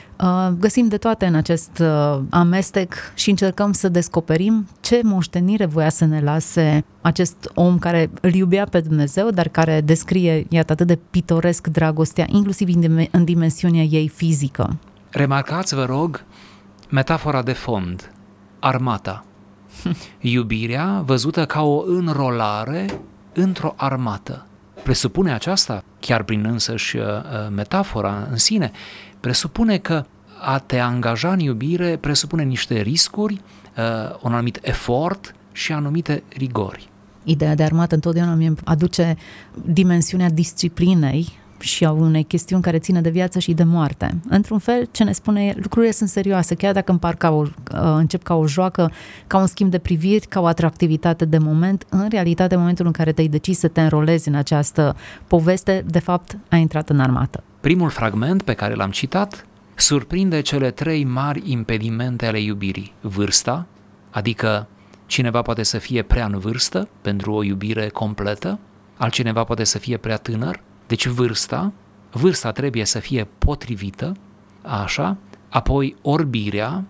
găsim 0.58 0.88
de 0.88 0.96
toate 0.96 1.26
în 1.26 1.34
acest 1.34 1.78
uh, 1.78 2.20
amestec 2.30 2.94
și 3.14 3.30
încercăm 3.30 3.72
să 3.72 3.88
descoperim 3.88 4.66
ce 4.80 5.00
moștenire 5.04 5.64
voia 5.64 5.88
să 5.88 6.04
ne 6.04 6.20
lase 6.20 6.84
acest 7.00 7.50
om 7.54 7.78
care 7.78 8.10
îl 8.20 8.34
iubea 8.34 8.64
pe 8.64 8.80
Dumnezeu, 8.80 9.30
dar 9.30 9.48
care 9.48 9.80
descrie, 9.80 10.46
iată, 10.48 10.72
atât 10.72 10.86
de 10.86 10.98
pitoresc 11.10 11.66
dragostea, 11.66 12.26
inclusiv 12.28 12.68
în 13.10 13.24
dimensiunea 13.24 13.82
ei 13.82 14.08
fizică. 14.08 14.76
Remarcați, 15.10 15.74
vă 15.74 15.84
rog, 15.84 16.24
metafora 16.88 17.42
de 17.42 17.52
fond, 17.52 18.12
armata. 18.58 19.24
Iubirea 20.20 21.02
văzută 21.04 21.46
ca 21.46 21.62
o 21.62 21.82
înrolare 21.86 22.86
într-o 23.34 23.74
armată. 23.76 24.46
Presupune 24.82 25.32
aceasta, 25.32 25.82
chiar 26.00 26.22
prin 26.22 26.44
însăși 26.44 26.96
uh, 26.96 27.04
metafora 27.50 28.26
în 28.30 28.36
sine, 28.36 28.70
presupune 29.20 29.78
că 29.78 30.04
a 30.40 30.58
te 30.58 30.78
angaja 30.78 31.32
în 31.32 31.38
iubire 31.38 31.96
presupune 31.96 32.42
niște 32.42 32.80
riscuri, 32.80 33.34
uh, 33.34 34.18
un 34.22 34.32
anumit 34.32 34.58
efort 34.62 35.34
și 35.52 35.72
anumite 35.72 36.22
rigori. 36.28 36.88
Ideea 37.24 37.54
de 37.54 37.62
armată 37.62 37.94
întotdeauna 37.94 38.34
mi 38.34 38.52
aduce 38.64 39.16
dimensiunea 39.64 40.30
disciplinei 40.30 41.38
și 41.60 41.84
a 41.84 41.90
unei 41.90 42.22
chestiuni 42.22 42.62
care 42.62 42.78
ține 42.78 43.00
de 43.00 43.10
viață 43.10 43.38
și 43.38 43.52
de 43.52 43.62
moarte. 43.62 44.20
Într-un 44.28 44.58
fel, 44.58 44.88
ce 44.90 45.04
ne 45.04 45.12
spune 45.12 45.54
lucrurile 45.56 45.92
sunt 45.92 46.08
serioase, 46.08 46.54
chiar 46.54 46.72
dacă 46.72 46.92
împar 46.92 47.14
ca 47.14 47.30
o, 47.30 47.40
uh, 47.40 47.48
încep 47.72 48.22
ca 48.22 48.34
o 48.34 48.46
joacă, 48.46 48.92
ca 49.26 49.38
un 49.38 49.46
schimb 49.46 49.70
de 49.70 49.78
priviri, 49.78 50.26
ca 50.26 50.40
o 50.40 50.46
atractivitate 50.46 51.24
de 51.24 51.38
moment, 51.38 51.86
în 51.88 52.08
realitate, 52.08 52.54
în 52.54 52.60
momentul 52.60 52.86
în 52.86 52.92
care 52.92 53.12
te-ai 53.12 53.28
decis 53.28 53.58
să 53.58 53.68
te 53.68 53.80
înrolezi 53.80 54.28
în 54.28 54.34
această 54.34 54.96
poveste, 55.26 55.84
de 55.86 55.98
fapt, 55.98 56.38
ai 56.48 56.60
intrat 56.60 56.90
în 56.90 57.00
armată. 57.00 57.42
Primul 57.60 57.90
fragment 57.90 58.42
pe 58.42 58.54
care 58.54 58.74
l-am 58.74 58.90
citat 58.90 59.46
surprinde 59.74 60.40
cele 60.40 60.70
trei 60.70 61.04
mari 61.04 61.42
impedimente 61.44 62.26
ale 62.26 62.40
iubirii. 62.40 62.92
Vârsta, 63.00 63.66
adică 64.10 64.66
cineva 65.06 65.42
poate 65.42 65.62
să 65.62 65.78
fie 65.78 66.02
prea 66.02 66.24
în 66.24 66.38
vârstă 66.38 66.88
pentru 67.00 67.32
o 67.32 67.42
iubire 67.42 67.88
completă, 67.88 68.58
altcineva 68.96 69.44
poate 69.44 69.64
să 69.64 69.78
fie 69.78 69.96
prea 69.96 70.16
tânăr, 70.16 70.60
deci 70.86 71.06
vârsta, 71.06 71.72
vârsta 72.10 72.52
trebuie 72.52 72.84
să 72.84 72.98
fie 72.98 73.28
potrivită, 73.38 74.16
așa, 74.62 75.16
apoi 75.48 75.96
orbirea, 76.02 76.84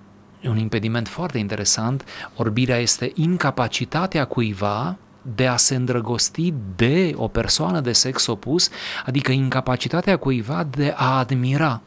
un 0.45 0.59
impediment 0.59 1.09
foarte 1.09 1.39
interesant, 1.39 2.05
orbirea 2.37 2.77
este 2.77 3.12
incapacitatea 3.15 4.25
cuiva 4.25 4.97
de 5.23 5.47
a 5.47 5.57
se 5.57 5.75
îndrăgosti 5.75 6.55
de 6.77 7.12
o 7.17 7.29
persoană 7.29 7.81
de 7.81 7.93
sex 7.93 8.27
opus, 8.27 8.69
adică 9.07 9.33
incapacitatea 9.33 10.17
cuiva 10.17 10.65
de 10.71 10.95
a 10.97 11.19
admira, 11.19 11.81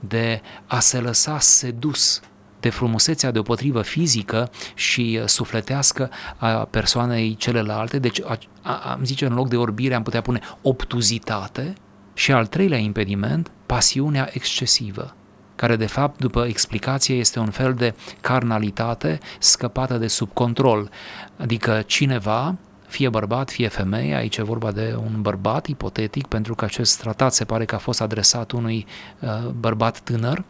de 0.00 0.40
a 0.66 0.80
se 0.80 0.98
lăsa 1.00 1.38
sedus 1.38 2.20
de 2.60 2.68
frumusețea 2.68 3.30
deopotrivă 3.30 3.82
fizică 3.82 4.50
și 4.74 5.18
uh, 5.20 5.26
sufletească 5.26 6.10
a 6.36 6.48
persoanei 6.48 7.34
celelalte, 7.34 7.98
deci 7.98 8.20
am 8.62 9.00
zice 9.04 9.26
în 9.26 9.34
loc 9.34 9.48
de 9.48 9.56
orbire 9.56 9.94
am 9.94 10.02
putea 10.02 10.20
pune 10.20 10.40
obtuzitate 10.62 11.74
și 12.14 12.32
al 12.32 12.46
treilea 12.46 12.78
impediment, 12.78 13.50
pasiunea 13.66 14.28
excesivă 14.32 15.12
care 15.58 15.76
de 15.76 15.86
fapt, 15.86 16.20
după 16.20 16.44
explicație, 16.46 17.14
este 17.14 17.38
un 17.38 17.50
fel 17.50 17.74
de 17.74 17.94
carnalitate 18.20 19.18
scăpată 19.38 19.96
de 19.96 20.06
sub 20.06 20.32
control. 20.32 20.90
Adică 21.36 21.82
cineva 21.86 22.56
fie 22.88 23.08
bărbat, 23.08 23.50
fie 23.50 23.68
femeie, 23.68 24.14
aici 24.14 24.36
e 24.36 24.42
vorba 24.42 24.72
de 24.72 24.94
un 24.96 25.22
bărbat 25.22 25.66
ipotetic, 25.66 26.26
pentru 26.26 26.54
că 26.54 26.64
acest 26.64 27.00
tratat 27.00 27.32
se 27.32 27.44
pare 27.44 27.64
că 27.64 27.74
a 27.74 27.78
fost 27.78 28.00
adresat 28.00 28.50
unui 28.50 28.86
uh, 29.20 29.48
bărbat 29.48 30.00
tânăr, 30.00 30.44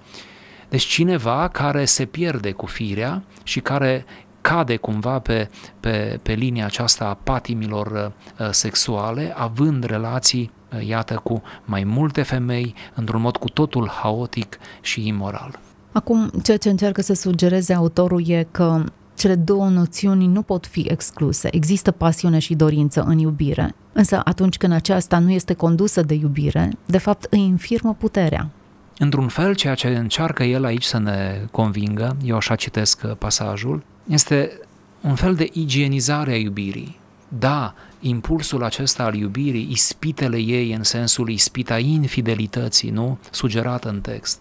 deci 0.68 0.82
cineva 0.82 1.48
care 1.48 1.84
se 1.84 2.04
pierde 2.04 2.52
cu 2.52 2.66
firea 2.66 3.22
și 3.42 3.60
care 3.60 4.04
cade 4.40 4.76
cumva 4.76 5.18
pe, 5.18 5.50
pe, 5.80 6.20
pe 6.22 6.32
linia 6.32 6.64
aceasta 6.64 7.04
a 7.04 7.14
patimilor 7.14 8.12
uh, 8.40 8.48
sexuale, 8.50 9.34
având 9.36 9.84
relații, 9.84 10.50
uh, 10.74 10.86
iată, 10.86 11.20
cu 11.22 11.42
mai 11.64 11.84
multe 11.84 12.22
femei, 12.22 12.74
într-un 12.94 13.20
mod 13.20 13.36
cu 13.36 13.48
totul 13.48 13.88
haotic 13.88 14.58
și 14.80 15.06
imoral. 15.06 15.58
Acum, 15.92 16.30
ceea 16.42 16.56
ce 16.56 16.70
încearcă 16.70 17.02
să 17.02 17.14
sugereze 17.14 17.74
autorul 17.74 18.28
e 18.28 18.46
că 18.50 18.84
cele 19.18 19.34
două 19.34 19.68
noțiuni 19.68 20.26
nu 20.26 20.42
pot 20.42 20.66
fi 20.66 20.80
excluse. 20.80 21.48
Există 21.50 21.90
pasiune 21.90 22.38
și 22.38 22.54
dorință 22.54 23.02
în 23.02 23.18
iubire, 23.18 23.74
însă 23.92 24.20
atunci 24.24 24.56
când 24.56 24.72
aceasta 24.72 25.18
nu 25.18 25.30
este 25.30 25.54
condusă 25.54 26.02
de 26.02 26.14
iubire, 26.14 26.72
de 26.86 26.98
fapt 26.98 27.26
îi 27.30 27.40
infirmă 27.40 27.94
puterea. 27.98 28.50
Într-un 28.98 29.28
fel, 29.28 29.54
ceea 29.54 29.74
ce 29.74 29.88
încearcă 29.88 30.42
el 30.42 30.64
aici 30.64 30.84
să 30.84 30.98
ne 30.98 31.40
convingă, 31.50 32.16
eu 32.24 32.36
așa 32.36 32.54
citesc 32.54 33.06
pasajul, 33.06 33.82
este 34.08 34.60
un 35.00 35.14
fel 35.14 35.34
de 35.34 35.48
igienizare 35.52 36.32
a 36.32 36.36
iubirii. 36.36 36.98
Da, 37.28 37.74
impulsul 38.00 38.64
acesta 38.64 39.02
al 39.02 39.14
iubirii, 39.14 39.68
ispitele 39.70 40.38
ei 40.38 40.72
în 40.72 40.82
sensul 40.82 41.28
ispita 41.28 41.78
infidelității, 41.78 42.90
nu? 42.90 43.18
Sugerat 43.30 43.84
în 43.84 44.00
text. 44.00 44.40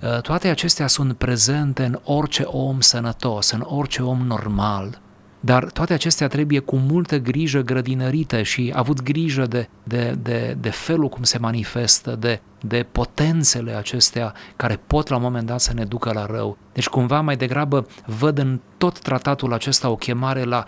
Uh, 0.00 0.20
toate 0.20 0.48
acestea 0.48 0.86
sunt 0.86 1.16
prezente 1.16 1.84
în 1.84 1.98
orice 2.04 2.42
om 2.42 2.80
sănătos, 2.80 3.50
în 3.50 3.64
orice 3.66 4.02
om 4.02 4.18
normal. 4.18 5.00
Dar 5.40 5.64
toate 5.64 5.92
acestea 5.92 6.28
trebuie 6.28 6.58
cu 6.58 6.76
multă 6.76 7.18
grijă 7.18 7.60
grădinărite 7.60 8.42
și 8.42 8.72
avut 8.74 9.02
grijă 9.02 9.46
de, 9.46 9.68
de, 9.82 10.18
de, 10.22 10.56
de 10.60 10.70
felul 10.70 11.08
cum 11.08 11.22
se 11.22 11.38
manifestă, 11.38 12.16
de, 12.16 12.40
de 12.60 12.86
potențele 12.92 13.72
acestea 13.72 14.34
care 14.56 14.80
pot 14.86 15.08
la 15.08 15.16
un 15.16 15.22
moment 15.22 15.46
dat 15.46 15.60
să 15.60 15.72
ne 15.74 15.84
ducă 15.84 16.12
la 16.12 16.26
rău. 16.26 16.58
Deci 16.72 16.88
cumva 16.88 17.20
mai 17.20 17.36
degrabă 17.36 17.86
văd 18.06 18.38
în 18.38 18.60
tot 18.76 18.98
tratatul 18.98 19.52
acesta 19.52 19.88
o 19.88 19.96
chemare 19.96 20.44
la, 20.44 20.64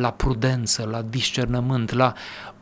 la 0.00 0.10
prudență, 0.10 0.88
la 0.90 1.02
discernământ, 1.10 1.92
la 1.92 2.12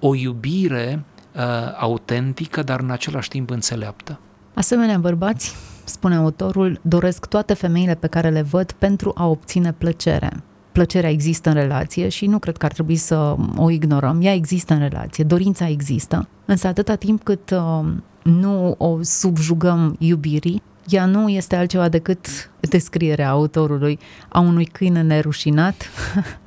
o 0.01 0.15
iubire 0.15 1.05
uh, 1.35 1.41
autentică, 1.79 2.63
dar 2.63 2.81
în 2.81 2.91
același 2.91 3.29
timp 3.29 3.51
înțeleaptă. 3.51 4.21
Asemenea, 4.55 4.99
bărbați, 4.99 5.57
spune 5.85 6.17
autorul, 6.17 6.81
doresc 6.83 7.27
toate 7.27 7.55
femeile 7.55 7.95
pe 7.95 8.07
care 8.07 8.31
le 8.31 8.43
văd 8.43 8.73
pentru 8.73 9.13
a 9.15 9.27
obține 9.27 9.73
plăcere 9.73 10.43
plăcerea 10.73 11.11
există 11.11 11.49
în 11.49 11.55
relație 11.55 12.09
și 12.09 12.27
nu 12.27 12.39
cred 12.39 12.57
că 12.57 12.65
ar 12.67 12.73
trebui 12.73 12.97
să 12.97 13.37
o 13.57 13.71
ignorăm. 13.71 14.19
Ea 14.23 14.35
există 14.35 14.75
în 14.75 14.81
relație, 14.81 15.25
dorința 15.25 15.69
există, 15.69 16.29
însă 16.45 16.67
atâta 16.67 16.95
timp 16.95 17.23
cât 17.23 17.51
uh, 17.51 17.89
nu 18.23 18.75
o 18.79 18.99
subjugăm 19.03 19.97
iubirii, 19.99 20.63
ea 20.89 21.07
nu 21.07 21.29
este 21.29 21.57
altceva 21.57 21.89
decât 21.89 22.27
descrierea 22.61 23.31
autorului 23.31 23.99
a 24.29 24.41
unui 24.41 24.65
câine 24.65 25.03
nerușinat, 25.03 25.91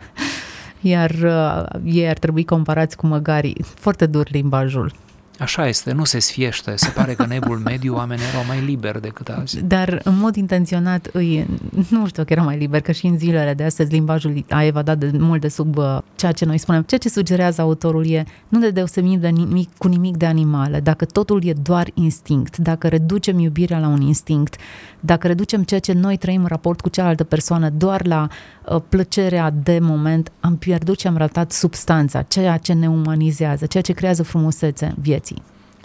iar 0.82 1.10
uh, 1.10 1.80
ei 1.84 2.08
ar 2.08 2.18
trebui 2.18 2.46
comparați 2.46 2.98
cu 2.98 3.08
măgarii. 3.08 3.66
Foarte 3.76 4.06
dur 4.06 4.28
limbajul. 4.32 4.92
Așa 5.40 5.68
este, 5.68 5.92
nu 5.92 6.04
se 6.04 6.20
sfiește. 6.20 6.76
Se 6.76 6.90
pare 6.90 7.14
că 7.14 7.26
nebul 7.26 7.58
mediu 7.58 7.96
oamenii 7.96 8.24
erau 8.32 8.44
mai 8.48 8.62
liberi 8.62 9.02
decât 9.02 9.30
azi. 9.30 9.64
Dar 9.64 10.02
în 10.04 10.18
mod 10.18 10.36
intenționat 10.36 11.10
îi, 11.12 11.46
nu 11.90 12.08
știu 12.08 12.24
că 12.24 12.34
erau 12.34 12.46
mai 12.46 12.58
liberi, 12.58 12.84
că 12.84 12.92
și 12.92 13.06
în 13.06 13.18
zilele 13.18 13.54
de 13.54 13.64
astăzi 13.64 13.92
limbajul 13.92 14.46
a 14.50 14.64
evadat 14.64 14.98
de 14.98 15.12
mult 15.18 15.42
de 15.42 15.48
sub 15.48 15.78
uh, 15.78 15.98
ceea 16.16 16.32
ce 16.32 16.46
noi 16.46 16.58
spunem. 16.58 16.82
Ceea 16.82 17.00
ce 17.00 17.10
sugerează 17.10 17.62
autorul 17.62 18.10
e 18.10 18.26
nu 18.48 18.60
de 18.60 18.70
deosebim 18.70 19.20
de 19.20 19.28
nimic, 19.28 19.78
cu 19.78 19.88
nimic 19.88 20.18
de 20.18 20.26
animale. 20.26 20.80
Dacă 20.80 21.06
totul 21.06 21.46
e 21.46 21.54
doar 21.54 21.90
instinct, 21.94 22.58
dacă 22.58 22.88
reducem 22.88 23.40
iubirea 23.40 23.80
la 23.80 23.88
un 23.88 24.02
instinct, 24.02 24.56
dacă 25.00 25.28
reducem 25.28 25.64
ceea 25.64 25.80
ce 25.80 25.94
noi 25.94 26.18
trăim 26.18 26.42
în 26.42 26.48
raport 26.48 26.82
cu 26.82 26.90
cealaltă 26.90 27.24
persoană 27.24 27.70
doar 27.70 28.06
la 28.06 28.28
uh, 28.66 28.82
plăcerea 28.90 29.50
de 29.64 29.80
moment, 29.82 30.32
am 30.40 30.58
pierdut 30.58 31.00
și 31.00 31.08
am 31.08 31.18
ratat 31.18 31.52
substanța, 31.52 32.22
ceea 32.22 32.58
ce 32.58 32.74
ne 32.74 32.90
umanizează, 32.90 33.66
ceea 33.66 33.84
ce 33.84 33.94
creează 33.94 34.24
frumusețe 34.24 34.94
vieții. 35.00 35.25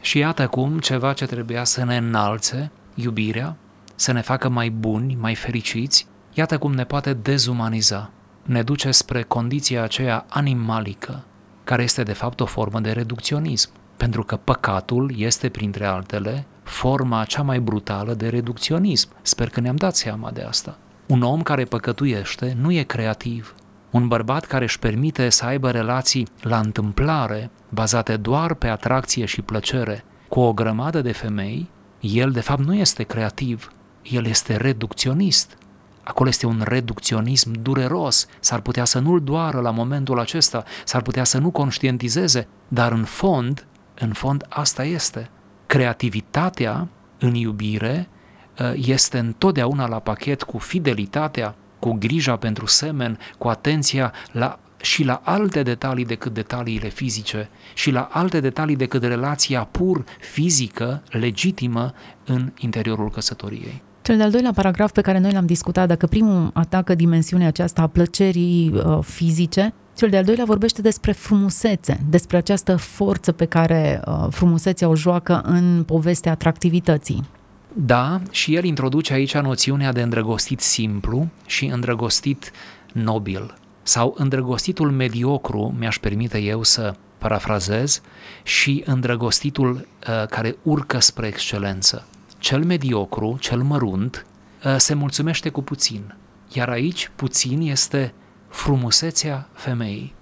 Și 0.01 0.19
iată 0.19 0.47
cum 0.47 0.79
ceva 0.79 1.13
ce 1.13 1.27
trebuia 1.27 1.65
să 1.65 1.85
ne 1.85 1.97
înalțe, 1.97 2.71
iubirea, 2.95 3.57
să 3.95 4.13
ne 4.13 4.21
facă 4.21 4.49
mai 4.49 4.69
buni, 4.69 5.17
mai 5.21 5.35
fericiți, 5.35 6.07
iată 6.33 6.59
cum 6.59 6.75
ne 6.75 6.85
poate 6.85 7.13
dezumaniza, 7.13 8.11
ne 8.43 8.63
duce 8.63 8.91
spre 8.91 9.23
condiția 9.23 9.83
aceea 9.83 10.27
animalică, 10.29 11.25
care 11.65 11.83
este 11.83 12.03
de 12.03 12.13
fapt 12.13 12.41
o 12.41 12.45
formă 12.45 12.81
de 12.81 12.91
reducționism, 12.91 13.71
pentru 13.97 14.23
că 14.23 14.37
păcatul 14.37 15.13
este, 15.17 15.49
printre 15.49 15.85
altele, 15.85 16.47
forma 16.63 17.25
cea 17.25 17.43
mai 17.43 17.61
brutală 17.61 18.15
de 18.15 18.29
reducționism. 18.29 19.09
Sper 19.23 19.49
că 19.49 19.61
ne-am 19.61 19.77
dat 19.77 19.97
seama 19.97 20.31
de 20.31 20.43
asta. 20.43 20.79
Un 21.07 21.23
om 21.23 21.43
care 21.43 21.65
păcătuiește 21.65 22.57
nu 22.61 22.73
e 22.73 22.83
creativ. 22.83 23.55
Un 23.91 24.09
bărbat 24.09 24.45
care 24.45 24.65
își 24.65 24.79
permite 24.79 25.29
să 25.29 25.45
aibă 25.45 25.71
relații 25.71 26.27
la 26.41 26.59
întâmplare, 26.59 27.51
bazate 27.69 28.17
doar 28.17 28.55
pe 28.55 28.69
atracție 28.69 29.25
și 29.25 29.43
plăcere, 29.43 30.05
cu 30.29 30.41
o 30.41 30.53
grămadă 30.53 31.01
de 31.01 31.13
femei, 31.13 31.69
el 32.01 32.31
de 32.31 32.41
fapt 32.41 32.61
nu 32.61 32.75
este 32.75 33.03
creativ, 33.03 33.73
el 34.03 34.27
este 34.27 34.57
reducționist. 34.57 35.59
Acolo 36.03 36.29
este 36.29 36.47
un 36.47 36.63
reducționism 36.65 37.53
dureros, 37.63 38.27
s-ar 38.41 38.61
putea 38.61 38.85
să 38.85 38.99
nu-l 38.99 39.21
doară 39.23 39.61
la 39.61 39.71
momentul 39.71 40.19
acesta, 40.19 40.65
s-ar 40.85 41.03
putea 41.03 41.25
să 41.25 41.39
nu 41.39 41.51
conștientizeze, 41.51 42.49
dar 42.69 42.93
în 42.93 43.05
fond, 43.05 43.67
în 43.99 44.13
fond 44.13 44.47
asta 44.49 44.85
este. 44.85 45.31
Creativitatea 45.67 46.89
în 47.19 47.35
iubire 47.35 48.09
uh, 48.59 48.73
este 48.75 49.19
întotdeauna 49.19 49.89
la 49.89 49.99
pachet 49.99 50.43
cu 50.43 50.59
fidelitatea, 50.59 51.55
cu 51.81 51.93
grija 51.99 52.37
pentru 52.37 52.67
semen, 52.67 53.19
cu 53.39 53.49
atenția 53.49 54.13
la 54.33 54.59
și 54.81 55.05
la 55.05 55.21
alte 55.25 55.63
detalii 55.63 56.05
decât 56.05 56.35
detaliile 56.35 56.89
fizice 56.89 57.49
și 57.75 57.91
la 57.91 58.09
alte 58.13 58.41
detalii 58.41 58.77
decât 58.77 59.03
relația 59.03 59.65
pur 59.65 60.05
fizică, 60.33 61.03
legitimă 61.11 61.93
în 62.25 62.53
interiorul 62.59 63.11
căsătoriei. 63.11 63.83
Cel 64.03 64.17
de-al 64.17 64.31
doilea 64.31 64.53
paragraf 64.53 64.93
pe 64.93 65.01
care 65.01 65.19
noi 65.19 65.33
l-am 65.33 65.47
discutat, 65.47 65.89
dacă 65.89 66.07
primul 66.07 66.51
atacă 66.55 66.95
dimensiunea 66.95 67.47
aceasta 67.47 67.83
a 67.83 67.87
plăcerii 67.87 68.73
uh, 68.75 68.99
fizice, 69.03 69.75
cel 69.97 70.09
de-al 70.09 70.25
doilea 70.25 70.45
vorbește 70.45 70.83
despre 70.83 71.13
frumusețe, 71.13 72.01
despre 72.09 72.37
această 72.37 72.77
forță 72.77 73.33
pe 73.33 73.45
care 73.45 74.03
uh, 74.07 74.27
frumusețea 74.31 74.89
o 74.89 74.97
joacă 74.97 75.41
în 75.45 75.83
povestea 75.87 76.33
atractivității. 76.33 77.25
Da, 77.73 78.21
și 78.31 78.55
el 78.55 78.65
introduce 78.65 79.13
aici 79.13 79.35
noțiunea 79.35 79.93
de 79.93 80.03
îndrăgostit 80.03 80.61
simplu 80.61 81.29
și 81.47 81.65
îndrăgostit 81.65 82.53
nobil 82.93 83.55
sau 83.83 84.15
îndrăgostitul 84.19 84.91
mediocru, 84.91 85.75
mi-aș 85.79 85.99
permite 85.99 86.39
eu 86.39 86.63
să 86.63 86.95
parafrazez, 87.19 88.01
și 88.43 88.83
îndrăgostitul 88.87 89.75
uh, 89.75 90.27
care 90.27 90.57
urcă 90.63 90.99
spre 90.99 91.27
excelență. 91.27 92.07
Cel 92.39 92.65
mediocru, 92.65 93.37
cel 93.41 93.63
mărunt, 93.63 94.27
uh, 94.65 94.75
se 94.77 94.95
mulțumește 94.95 95.49
cu 95.49 95.63
puțin, 95.63 96.15
iar 96.53 96.69
aici 96.69 97.11
puțin 97.17 97.61
este 97.61 98.15
frumusețea 98.49 99.49
femeii. 99.53 100.15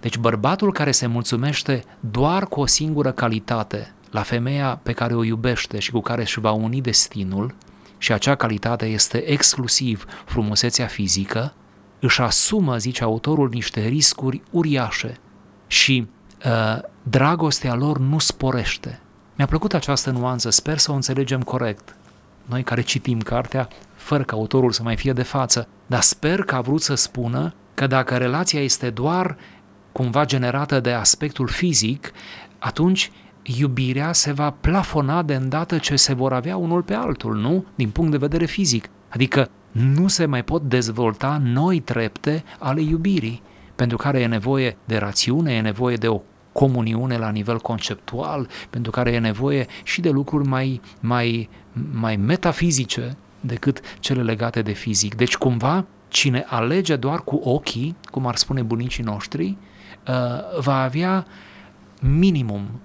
Deci 0.00 0.18
bărbatul 0.18 0.72
care 0.72 0.90
se 0.90 1.06
mulțumește 1.06 1.84
doar 2.00 2.46
cu 2.46 2.60
o 2.60 2.66
singură 2.66 3.12
calitate 3.12 3.94
la 4.14 4.22
femeia 4.22 4.80
pe 4.82 4.92
care 4.92 5.14
o 5.14 5.24
iubește 5.24 5.78
și 5.78 5.90
cu 5.90 6.00
care 6.00 6.20
își 6.20 6.40
va 6.40 6.50
uni 6.50 6.80
destinul, 6.80 7.54
și 7.98 8.12
acea 8.12 8.34
calitate 8.34 8.86
este 8.86 9.30
exclusiv 9.30 10.04
frumusețea 10.24 10.86
fizică, 10.86 11.54
își 12.00 12.20
asumă, 12.20 12.76
zice 12.76 13.04
autorul, 13.04 13.48
niște 13.48 13.86
riscuri 13.86 14.42
uriașe 14.50 15.16
și 15.66 16.08
uh, 16.46 16.78
dragostea 17.02 17.74
lor 17.74 17.98
nu 17.98 18.18
sporește. 18.18 19.00
Mi-a 19.34 19.46
plăcut 19.46 19.74
această 19.74 20.10
nuanță, 20.10 20.50
sper 20.50 20.78
să 20.78 20.90
o 20.90 20.94
înțelegem 20.94 21.42
corect. 21.42 21.96
Noi 22.44 22.62
care 22.62 22.80
citim 22.80 23.20
cartea, 23.20 23.68
fără 23.94 24.22
ca 24.22 24.36
autorul 24.36 24.72
să 24.72 24.82
mai 24.82 24.96
fie 24.96 25.12
de 25.12 25.22
față, 25.22 25.68
dar 25.86 26.00
sper 26.00 26.42
că 26.42 26.54
a 26.54 26.60
vrut 26.60 26.82
să 26.82 26.94
spună 26.94 27.54
că 27.74 27.86
dacă 27.86 28.16
relația 28.16 28.60
este 28.60 28.90
doar 28.90 29.36
cumva 29.92 30.24
generată 30.24 30.80
de 30.80 30.92
aspectul 30.92 31.48
fizic, 31.48 32.12
atunci 32.58 33.10
iubirea 33.44 34.12
se 34.12 34.32
va 34.32 34.50
plafona 34.50 35.22
de 35.22 35.34
îndată 35.34 35.78
ce 35.78 35.96
se 35.96 36.14
vor 36.14 36.32
avea 36.32 36.56
unul 36.56 36.82
pe 36.82 36.94
altul, 36.94 37.36
nu? 37.36 37.64
Din 37.74 37.90
punct 37.90 38.10
de 38.10 38.16
vedere 38.16 38.44
fizic. 38.44 38.90
Adică 39.08 39.50
nu 39.72 40.08
se 40.08 40.26
mai 40.26 40.44
pot 40.44 40.62
dezvolta 40.62 41.40
noi 41.42 41.80
trepte 41.80 42.44
ale 42.58 42.80
iubirii, 42.82 43.42
pentru 43.74 43.96
care 43.96 44.20
e 44.20 44.26
nevoie 44.26 44.76
de 44.84 44.96
rațiune, 44.96 45.52
e 45.52 45.60
nevoie 45.60 45.96
de 45.96 46.08
o 46.08 46.20
comuniune 46.52 47.16
la 47.16 47.30
nivel 47.30 47.58
conceptual, 47.58 48.48
pentru 48.70 48.90
care 48.90 49.12
e 49.12 49.18
nevoie 49.18 49.66
și 49.82 50.00
de 50.00 50.10
lucruri 50.10 50.48
mai, 50.48 50.80
mai, 51.00 51.48
mai 51.92 52.16
metafizice 52.16 53.16
decât 53.40 53.80
cele 54.00 54.22
legate 54.22 54.62
de 54.62 54.72
fizic. 54.72 55.14
Deci, 55.14 55.36
cumva, 55.36 55.84
cine 56.08 56.44
alege 56.48 56.96
doar 56.96 57.20
cu 57.20 57.40
ochii, 57.44 57.96
cum 58.10 58.26
ar 58.26 58.36
spune 58.36 58.62
bunicii 58.62 59.02
noștri, 59.02 59.56
uh, 60.08 60.60
va 60.60 60.82
avea 60.82 61.26
minimum 62.00 62.80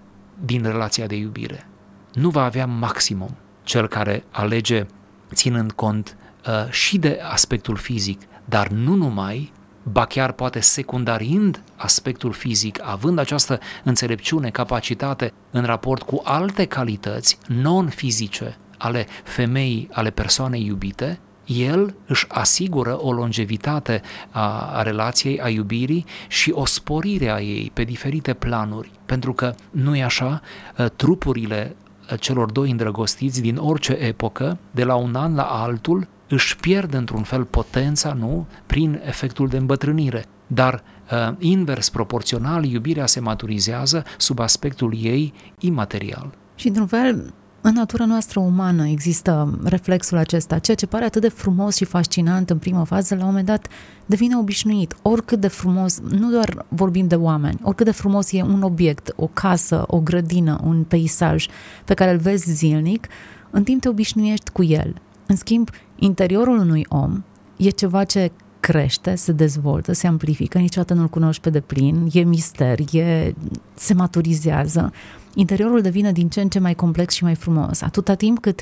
din 0.45 0.63
relația 0.63 1.07
de 1.07 1.15
iubire. 1.15 1.67
Nu 2.13 2.29
va 2.29 2.43
avea 2.43 2.65
maximum. 2.65 3.37
Cel 3.63 3.87
care 3.87 4.23
alege 4.31 4.85
ținând 5.33 5.71
cont 5.71 6.17
uh, 6.47 6.71
și 6.71 6.97
de 6.97 7.19
aspectul 7.31 7.75
fizic, 7.75 8.21
dar 8.45 8.67
nu 8.67 8.93
numai, 8.93 9.51
ba 9.83 10.05
chiar 10.05 10.31
poate 10.31 10.59
secundarind 10.59 11.63
aspectul 11.75 12.31
fizic, 12.31 12.79
având 12.83 13.19
această 13.19 13.59
înțelepciune, 13.83 14.49
capacitate 14.49 15.33
în 15.51 15.63
raport 15.63 16.01
cu 16.01 16.21
alte 16.23 16.65
calități 16.65 17.37
non-fizice 17.47 18.57
ale 18.77 19.07
femeii, 19.23 19.89
ale 19.91 20.09
persoanei 20.09 20.65
iubite, 20.65 21.19
el 21.49 21.95
își 22.05 22.25
asigură 22.29 22.97
o 23.01 23.11
longevitate 23.11 24.01
a, 24.29 24.77
a 24.77 24.81
relației, 24.81 25.41
a 25.41 25.49
iubirii 25.49 26.05
și 26.27 26.51
o 26.51 26.65
sporire 26.65 27.29
a 27.29 27.41
ei 27.41 27.71
pe 27.73 27.83
diferite 27.83 28.33
planuri. 28.33 28.91
Pentru 29.05 29.33
că, 29.33 29.53
nu 29.71 29.95
e 29.95 30.03
așa, 30.03 30.41
ă, 30.79 30.87
trupurile 30.87 31.75
ă, 32.11 32.15
celor 32.15 32.51
doi 32.51 32.71
îndrăgostiți 32.71 33.41
din 33.41 33.57
orice 33.57 33.93
epocă, 33.93 34.57
de 34.71 34.83
la 34.83 34.95
un 34.95 35.15
an 35.15 35.35
la 35.35 35.43
altul, 35.43 36.07
își 36.27 36.57
pierd 36.57 36.93
într-un 36.93 37.23
fel 37.23 37.43
potența, 37.43 38.13
nu? 38.13 38.47
Prin 38.65 39.01
efectul 39.05 39.47
de 39.47 39.57
îmbătrânire. 39.57 40.25
Dar 40.47 40.83
uh, 41.11 41.35
invers 41.39 41.89
proporțional, 41.89 42.63
iubirea 42.63 43.05
se 43.05 43.19
maturizează 43.19 44.03
sub 44.17 44.39
aspectul 44.39 44.93
ei 45.01 45.33
imaterial. 45.59 46.29
Și 46.55 46.67
într-un 46.67 46.87
fel, 46.87 47.33
în 47.69 47.75
natura 47.75 48.05
noastră 48.05 48.39
umană 48.39 48.87
există 48.87 49.59
reflexul 49.63 50.17
acesta, 50.17 50.59
ceea 50.59 50.77
ce 50.77 50.87
pare 50.87 51.05
atât 51.05 51.21
de 51.21 51.29
frumos 51.29 51.75
și 51.75 51.85
fascinant 51.85 52.49
în 52.49 52.57
prima 52.57 52.83
fază, 52.83 53.15
la 53.15 53.21
un 53.21 53.27
moment 53.27 53.45
dat 53.45 53.67
devine 54.05 54.37
obișnuit. 54.37 54.95
Oricât 55.01 55.39
de 55.39 55.47
frumos, 55.47 55.99
nu 55.99 56.29
doar 56.29 56.65
vorbim 56.67 57.07
de 57.07 57.15
oameni, 57.15 57.59
oricât 57.63 57.85
de 57.85 57.91
frumos 57.91 58.31
e 58.31 58.41
un 58.41 58.61
obiect, 58.61 59.13
o 59.15 59.27
casă, 59.27 59.83
o 59.87 59.99
grădină, 59.99 60.59
un 60.63 60.83
peisaj 60.83 61.47
pe 61.85 61.93
care 61.93 62.11
îl 62.11 62.17
vezi 62.17 62.51
zilnic, 62.51 63.07
în 63.49 63.63
timp 63.63 63.81
te 63.81 63.89
obișnuiești 63.89 64.51
cu 64.51 64.63
el. 64.63 64.95
În 65.25 65.35
schimb, 65.35 65.69
interiorul 65.95 66.57
unui 66.57 66.85
om 66.89 67.23
e 67.57 67.69
ceva 67.69 68.03
ce 68.03 68.31
crește, 68.69 69.15
se 69.15 69.31
dezvoltă, 69.31 69.93
se 69.93 70.07
amplifică, 70.07 70.57
niciodată 70.57 70.93
nu-l 70.93 71.07
cunoști 71.07 71.41
pe 71.41 71.49
deplin, 71.49 72.07
e 72.11 72.21
mister, 72.21 72.79
e, 72.91 73.33
se 73.73 73.93
maturizează. 73.93 74.93
Interiorul 75.35 75.81
devine 75.81 76.11
din 76.11 76.29
ce 76.29 76.41
în 76.41 76.49
ce 76.49 76.59
mai 76.59 76.73
complex 76.73 77.13
și 77.13 77.23
mai 77.23 77.35
frumos. 77.35 77.81
Atâta 77.81 78.13
timp 78.13 78.39
cât 78.39 78.61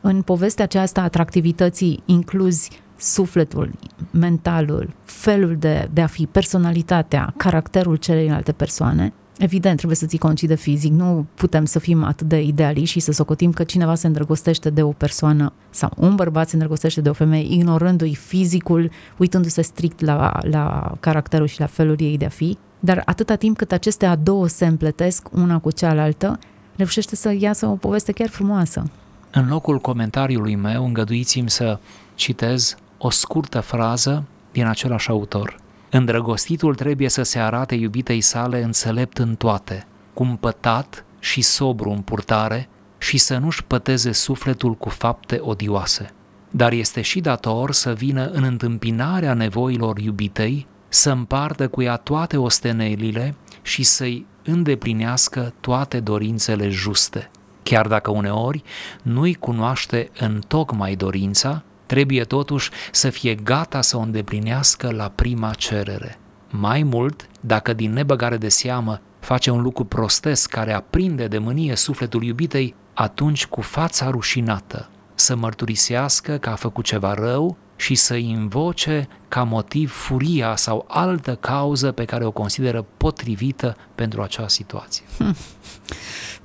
în 0.00 0.22
povestea 0.22 0.64
aceasta 0.64 1.00
atractivității 1.00 2.02
incluzi 2.04 2.70
sufletul, 2.96 3.70
mentalul, 4.10 4.94
felul 5.04 5.56
de, 5.56 5.88
de 5.92 6.00
a 6.00 6.06
fi, 6.06 6.26
personalitatea, 6.26 7.34
caracterul 7.36 7.96
celelalte 7.96 8.52
persoane, 8.52 9.12
Evident, 9.38 9.76
trebuie 9.76 9.96
să 9.96 10.06
ții 10.06 10.18
cont 10.18 10.40
de 10.40 10.54
fizic. 10.54 10.92
Nu 10.92 11.26
putem 11.34 11.64
să 11.64 11.78
fim 11.78 12.04
atât 12.04 12.28
de 12.28 12.42
idealiști 12.42 12.90
și 12.90 13.00
să 13.00 13.12
socotim 13.12 13.52
că 13.52 13.64
cineva 13.64 13.94
se 13.94 14.06
îndrăgostește 14.06 14.70
de 14.70 14.82
o 14.82 14.90
persoană 14.90 15.52
sau 15.70 15.90
un 15.96 16.14
bărbat 16.14 16.48
se 16.48 16.54
îndrăgostește 16.54 17.00
de 17.00 17.08
o 17.08 17.12
femeie 17.12 17.54
ignorându-i 17.54 18.14
fizicul, 18.14 18.90
uitându-se 19.16 19.62
strict 19.62 20.00
la, 20.00 20.38
la 20.42 20.94
caracterul 21.00 21.46
și 21.46 21.60
la 21.60 21.66
felul 21.66 21.96
ei 21.98 22.16
de 22.16 22.24
a 22.24 22.28
fi. 22.28 22.58
Dar 22.80 23.02
atâta 23.04 23.34
timp 23.34 23.56
cât 23.56 23.72
acestea 23.72 24.16
două 24.16 24.48
se 24.48 24.66
împletesc 24.66 25.28
una 25.32 25.58
cu 25.58 25.70
cealaltă, 25.70 26.38
reușește 26.76 27.16
să 27.16 27.34
iasă 27.38 27.66
o 27.66 27.74
poveste 27.74 28.12
chiar 28.12 28.28
frumoasă. 28.28 28.82
În 29.30 29.48
locul 29.48 29.78
comentariului 29.78 30.56
meu, 30.56 30.84
îngăduiți-mi 30.84 31.50
să 31.50 31.78
citez 32.14 32.76
o 32.98 33.10
scurtă 33.10 33.60
frază 33.60 34.24
din 34.52 34.66
același 34.66 35.08
autor– 35.08 35.56
Îndrăgostitul 35.90 36.74
trebuie 36.74 37.08
să 37.08 37.22
se 37.22 37.38
arate 37.38 37.74
iubitei 37.74 38.20
sale 38.20 38.62
înțelept 38.62 39.18
în 39.18 39.34
toate, 39.34 39.86
cumpătat 40.14 41.04
și 41.18 41.40
sobru 41.40 41.90
în 41.90 42.00
purtare 42.00 42.68
și 42.98 43.18
să 43.18 43.38
nu-și 43.38 43.64
păteze 43.64 44.12
sufletul 44.12 44.74
cu 44.74 44.88
fapte 44.88 45.38
odioase. 45.42 46.10
Dar 46.50 46.72
este 46.72 47.00
și 47.00 47.20
dator 47.20 47.72
să 47.72 47.92
vină 47.92 48.26
în 48.26 48.42
întâmpinarea 48.42 49.34
nevoilor 49.34 49.98
iubitei, 49.98 50.66
să 50.88 51.10
împartă 51.10 51.68
cu 51.68 51.82
ea 51.82 51.96
toate 51.96 52.36
ostenelile 52.36 53.34
și 53.62 53.82
să-i 53.82 54.26
îndeplinească 54.44 55.54
toate 55.60 56.00
dorințele 56.00 56.68
juste. 56.68 57.30
Chiar 57.62 57.86
dacă 57.86 58.10
uneori 58.10 58.62
nu-i 59.02 59.34
cunoaște 59.34 60.10
în 60.18 60.40
tocmai 60.48 60.94
dorința, 60.94 61.62
trebuie 61.90 62.24
totuși 62.24 62.70
să 62.92 63.10
fie 63.10 63.34
gata 63.34 63.80
să 63.80 63.96
o 63.96 64.00
îndeplinească 64.00 64.90
la 64.90 65.12
prima 65.14 65.50
cerere. 65.50 66.18
Mai 66.50 66.82
mult, 66.82 67.26
dacă 67.40 67.72
din 67.72 67.92
nebăgare 67.92 68.36
de 68.36 68.48
seamă 68.48 69.00
face 69.20 69.50
un 69.50 69.62
lucru 69.62 69.84
prostesc 69.84 70.50
care 70.50 70.72
aprinde 70.72 71.26
de 71.26 71.38
mânie 71.38 71.74
sufletul 71.74 72.22
iubitei, 72.22 72.74
atunci 72.94 73.46
cu 73.46 73.60
fața 73.60 74.10
rușinată 74.10 74.88
să 75.14 75.36
mărturisească 75.36 76.36
că 76.36 76.50
a 76.50 76.54
făcut 76.54 76.84
ceva 76.84 77.14
rău 77.14 77.56
și 77.76 77.94
să 77.94 78.14
invoce 78.14 79.08
ca 79.28 79.42
motiv 79.42 79.92
furia 79.92 80.56
sau 80.56 80.84
altă 80.88 81.34
cauză 81.34 81.92
pe 81.92 82.04
care 82.04 82.24
o 82.24 82.30
consideră 82.30 82.86
potrivită 82.96 83.76
pentru 83.94 84.22
acea 84.22 84.48
situație. 84.48 85.04
Hm. 85.18 85.36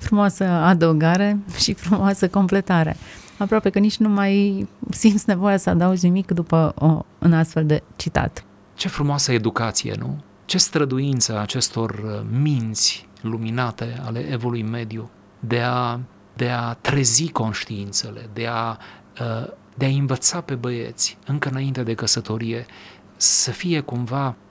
Frumoasă 0.06 0.44
adăugare 0.44 1.40
și 1.58 1.74
frumoasă 1.74 2.28
completare 2.28 2.98
aproape 3.38 3.70
că 3.70 3.80
nici 3.80 3.98
nu 3.98 4.10
mai 4.10 4.68
simți 4.90 5.24
nevoia 5.28 5.58
să 5.58 5.70
adaugi 5.70 6.06
nimic 6.06 6.32
după 6.32 6.74
o, 6.78 7.06
un 7.20 7.34
astfel 7.34 7.66
de 7.66 7.84
citat. 7.96 8.46
Ce 8.74 8.88
frumoasă 8.88 9.32
educație, 9.32 9.96
nu? 10.00 10.20
Ce 10.46 10.58
străduință 10.58 11.40
acestor 11.40 11.90
uh, 11.90 12.40
minți 12.42 13.08
luminate 13.22 14.02
ale 14.06 14.20
evului 14.20 14.64
mediu 14.64 15.10
de 15.40 15.60
a, 15.60 16.00
de 16.34 16.50
a 16.50 16.74
trezi 16.74 17.32
conștiințele, 17.32 18.30
de 18.34 18.48
a 18.48 18.78
uh, 19.22 19.48
de 19.78 19.86
a 19.86 19.90
învăța 19.90 20.42
pe 20.42 20.56
băieți, 20.56 21.18
încă 21.26 21.50
înainte 21.50 21.84
de 21.84 21.94
căsătorie, 21.94 22.66
să 23.16 23.52
fie 23.52 23.80
cumva 23.80 24.28
uh, 24.28 24.45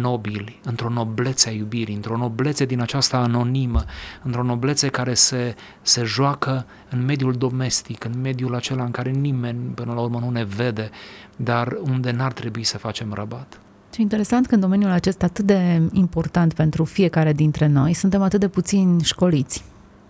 nobili, 0.00 0.60
într-o 0.64 0.88
noblețe 0.88 1.48
a 1.48 1.52
iubirii, 1.52 1.94
într-o 1.94 2.16
noblețe 2.16 2.64
din 2.64 2.80
aceasta 2.80 3.16
anonimă, 3.16 3.84
într-o 4.22 4.42
noblețe 4.42 4.88
care 4.88 5.14
se, 5.14 5.54
se 5.82 6.02
joacă 6.04 6.66
în 6.90 7.04
mediul 7.04 7.32
domestic, 7.32 8.04
în 8.04 8.20
mediul 8.20 8.54
acela 8.54 8.84
în 8.84 8.90
care 8.90 9.10
nimeni 9.10 9.58
până 9.74 9.92
la 9.92 10.00
urmă 10.00 10.18
nu 10.18 10.30
ne 10.30 10.44
vede, 10.44 10.90
dar 11.36 11.78
unde 11.82 12.10
n-ar 12.10 12.32
trebui 12.32 12.64
să 12.64 12.78
facem 12.78 13.12
rabat. 13.12 13.60
Ce 13.90 14.00
interesant 14.00 14.46
că 14.46 14.54
în 14.54 14.60
domeniul 14.60 14.90
acesta 14.90 15.26
atât 15.26 15.44
de 15.44 15.82
important 15.92 16.54
pentru 16.54 16.84
fiecare 16.84 17.32
dintre 17.32 17.66
noi, 17.66 17.92
suntem 17.92 18.22
atât 18.22 18.40
de 18.40 18.48
puțini 18.48 19.02
școliți. 19.02 19.64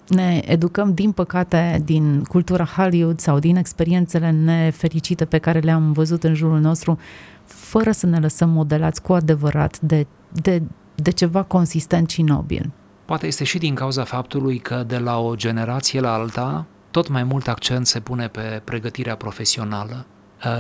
Ne 0.08 0.40
educăm, 0.44 0.94
din 0.94 1.12
păcate, 1.12 1.82
din 1.84 2.22
cultura 2.22 2.64
Hollywood 2.64 3.18
sau 3.18 3.38
din 3.38 3.56
experiențele 3.56 4.30
nefericite 4.30 5.24
pe 5.24 5.38
care 5.38 5.58
le-am 5.58 5.92
văzut 5.92 6.24
în 6.24 6.34
jurul 6.34 6.60
nostru, 6.60 6.98
fără 7.44 7.90
să 7.90 8.06
ne 8.06 8.18
lăsăm 8.18 8.50
modelați 8.50 9.02
cu 9.02 9.12
adevărat 9.12 9.80
de, 9.80 10.06
de, 10.32 10.62
de 10.94 11.10
ceva 11.10 11.42
consistent 11.42 12.10
și 12.10 12.22
nobil. 12.22 12.70
Poate 13.04 13.26
este 13.26 13.44
și 13.44 13.58
din 13.58 13.74
cauza 13.74 14.04
faptului 14.04 14.58
că 14.58 14.84
de 14.86 14.98
la 14.98 15.18
o 15.18 15.34
generație 15.34 16.00
la 16.00 16.12
alta, 16.12 16.66
tot 16.90 17.08
mai 17.08 17.24
mult 17.24 17.48
accent 17.48 17.86
se 17.86 18.00
pune 18.00 18.28
pe 18.28 18.60
pregătirea 18.64 19.16
profesională. 19.16 20.06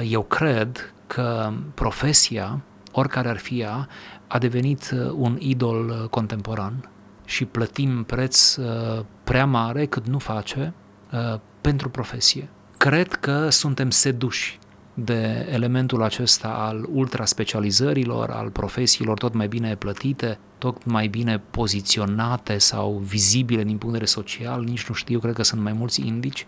Eu 0.08 0.22
cred 0.22 0.94
că 1.06 1.52
profesia 1.74 2.60
oricare 2.92 3.28
ar 3.28 3.36
fi 3.36 3.60
ea, 3.60 3.88
a 4.26 4.38
devenit 4.38 4.90
uh, 4.94 5.12
un 5.16 5.36
idol 5.38 5.88
uh, 5.88 6.08
contemporan 6.08 6.88
și 7.28 7.44
plătim 7.44 8.02
preț 8.04 8.56
uh, 8.56 9.04
prea 9.24 9.46
mare 9.46 9.86
cât 9.86 10.06
nu 10.06 10.18
face 10.18 10.74
pentru 11.60 11.88
profesie. 11.88 12.48
Cred 12.76 13.12
că 13.12 13.48
suntem 13.50 13.90
seduși 13.90 14.58
de 14.94 15.48
elementul 15.50 16.02
acesta 16.02 16.48
al 16.48 16.86
ultraspecializărilor, 16.92 18.30
al 18.30 18.50
profesiilor 18.50 19.18
tot 19.18 19.34
mai 19.34 19.48
bine 19.48 19.76
plătite, 19.76 20.38
tot 20.58 20.84
mai 20.84 21.06
bine 21.06 21.42
poziționate 21.50 22.58
sau 22.58 23.02
vizibile 23.04 23.62
din 23.64 23.78
punct 23.78 23.94
de 23.94 24.00
vedere 24.00 24.10
social, 24.10 24.62
nici 24.62 24.88
nu 24.88 24.94
știu, 24.94 25.18
cred 25.18 25.34
că 25.34 25.42
sunt 25.42 25.60
mai 25.60 25.72
mulți 25.72 26.06
indici, 26.06 26.46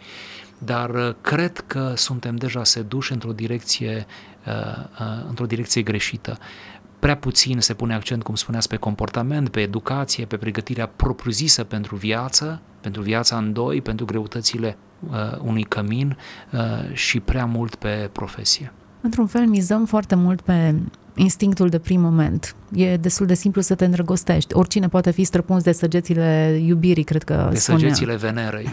dar 0.59 1.17
cred 1.21 1.65
că 1.67 1.93
suntem 1.97 2.37
deja 2.37 2.65
seduși 2.65 3.13
într-o 3.13 3.33
direcție 3.33 4.07
Uh, 4.47 4.55
uh, 5.01 5.25
într-o 5.29 5.47
direcție 5.47 5.83
greșită. 5.83 6.39
Prea 7.01 7.17
puțin 7.17 7.61
se 7.61 7.75
pune 7.75 7.95
accent, 7.95 8.23
cum 8.23 8.35
spuneați, 8.35 8.69
pe 8.69 8.77
comportament, 8.77 9.49
pe 9.49 9.61
educație, 9.61 10.25
pe 10.25 10.37
pregătirea 10.37 10.87
propriu-zisă 10.87 11.65
pentru 11.65 11.97
viață, 11.97 12.61
pentru 12.81 13.03
viața 13.03 13.37
în 13.37 13.53
doi, 13.53 13.81
pentru 13.81 14.05
greutățile 14.05 14.77
uh, 15.11 15.39
unui 15.43 15.63
cămin 15.63 16.17
uh, 16.53 16.61
și 16.93 17.21
prea 17.21 17.45
mult 17.45 17.75
pe 17.75 18.11
profesie. 18.13 18.73
Într-un 19.01 19.27
fel, 19.27 19.47
mizăm 19.47 19.85
foarte 19.85 20.15
mult 20.15 20.41
pe 20.41 20.75
instinctul 21.15 21.69
de 21.69 21.79
prim 21.79 22.01
moment. 22.01 22.55
E 22.75 22.97
destul 22.97 23.27
de 23.27 23.35
simplu 23.35 23.61
să 23.61 23.75
te 23.75 23.85
îndrăgostești. 23.85 24.55
Oricine 24.55 24.89
poate 24.89 25.11
fi 25.11 25.25
străpuns 25.25 25.63
de 25.63 25.73
săgețile 25.73 26.61
iubirii, 26.65 27.05
cred 27.05 27.23
că 27.23 27.49
De 27.53 27.59
spunea. 27.59 27.81
săgețile 27.81 28.17
Venerei. 28.17 28.69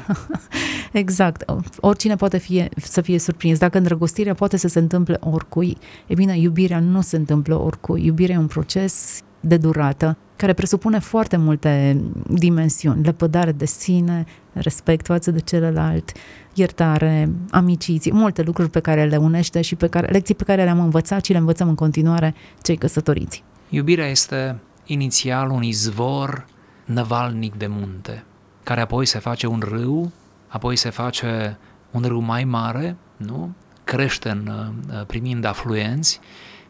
exact. 0.92 1.44
Oricine 1.80 2.16
poate 2.16 2.38
fi, 2.38 2.66
să 2.78 3.02
fie 3.02 3.20
surprins. 3.20 3.60
Dacă 3.60 3.78
îndrăgostirea 3.78 4.34
poate 4.34 4.58
să 4.58 4.68
se 4.68 4.80
întâmple 4.80 5.18
oricui, 5.20 5.78
e 6.08 6.14
bine, 6.14 6.38
iubirea 6.40 6.80
nu 6.80 7.02
se 7.02 7.16
întâmplă 7.16 7.56
oricui. 7.60 8.06
Iubirea 8.06 8.36
e 8.36 8.40
un 8.40 8.48
proces 8.48 9.22
de 9.40 9.58
durată, 9.58 10.18
care 10.36 10.54
presupune 10.54 11.00
foarte 11.00 11.38
multe 11.38 12.02
dimensiuni, 12.28 13.04
lepădare 13.04 13.52
de 13.52 13.66
sine, 13.66 14.26
respect 14.54 15.06
față 15.06 15.32
de 15.32 15.40
celălalt, 15.40 16.12
iertare, 16.54 17.30
amiciții, 17.50 18.14
multe 18.14 18.42
lucruri 18.42 18.70
pe 18.70 18.80
care 18.80 19.06
le 19.06 19.18
unește 19.18 19.62
și 19.62 19.76
pe 19.76 19.88
care, 19.88 20.12
lecții 20.12 20.36
pe 20.36 20.44
care 20.44 20.64
le-am 20.64 20.80
învățat 20.80 21.26
și 21.26 21.32
le 21.32 21.38
învățăm 21.38 21.68
în 21.68 21.76
continuare 21.76 22.36
cei 22.62 22.78
căsătoriți. 22.78 23.44
Iubirea 23.70 24.08
este 24.08 24.60
inițial 24.86 25.50
un 25.50 25.64
izvor 25.64 26.46
năvalnic 26.86 27.56
de 27.56 27.68
munte, 27.68 28.24
care 28.64 28.82
apoi 28.82 29.06
se 29.06 29.20
face 29.20 29.48
un 29.48 29.62
râu, 29.66 30.12
apoi 30.48 30.76
se 30.76 30.90
face 30.90 31.58
un 31.92 32.02
râu 32.02 32.20
mai 32.20 32.44
mare, 32.44 32.96
nu? 33.18 33.54
crește 33.88 34.30
în, 34.30 34.52
uh, 34.92 35.06
primind 35.06 35.46
afluenți 35.46 36.20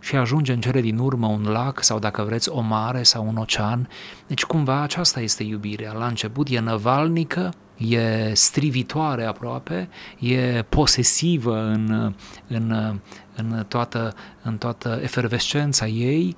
și 0.08 0.16
ajunge 0.16 0.54
în 0.54 0.62
cele 0.62 0.82
din 0.82 0.98
urmă 0.98 1.28
un 1.28 1.44
lac 1.48 1.84
sau 1.84 2.00
dacă 2.00 2.24
vreți 2.24 2.50
o 2.50 2.62
mare 2.62 3.04
sau 3.04 3.28
un 3.28 3.38
ocean. 3.38 3.90
Deci 4.28 4.44
cumva 4.44 4.82
aceasta 4.82 5.20
este 5.20 5.44
iubirea. 5.44 5.94
La 5.94 6.06
început 6.06 6.48
e 6.50 6.60
năvalnică, 6.60 7.54
e 7.78 8.34
strivitoare 8.34 9.26
aproape, 9.26 9.90
e 10.20 10.62
posesivă 10.70 11.62
în, 11.62 12.14
în, 12.48 13.00
în, 13.36 13.66
toată, 13.68 14.14
în 14.44 14.58
toată 14.58 15.00
efervescența 15.02 15.88
ei, 15.88 16.36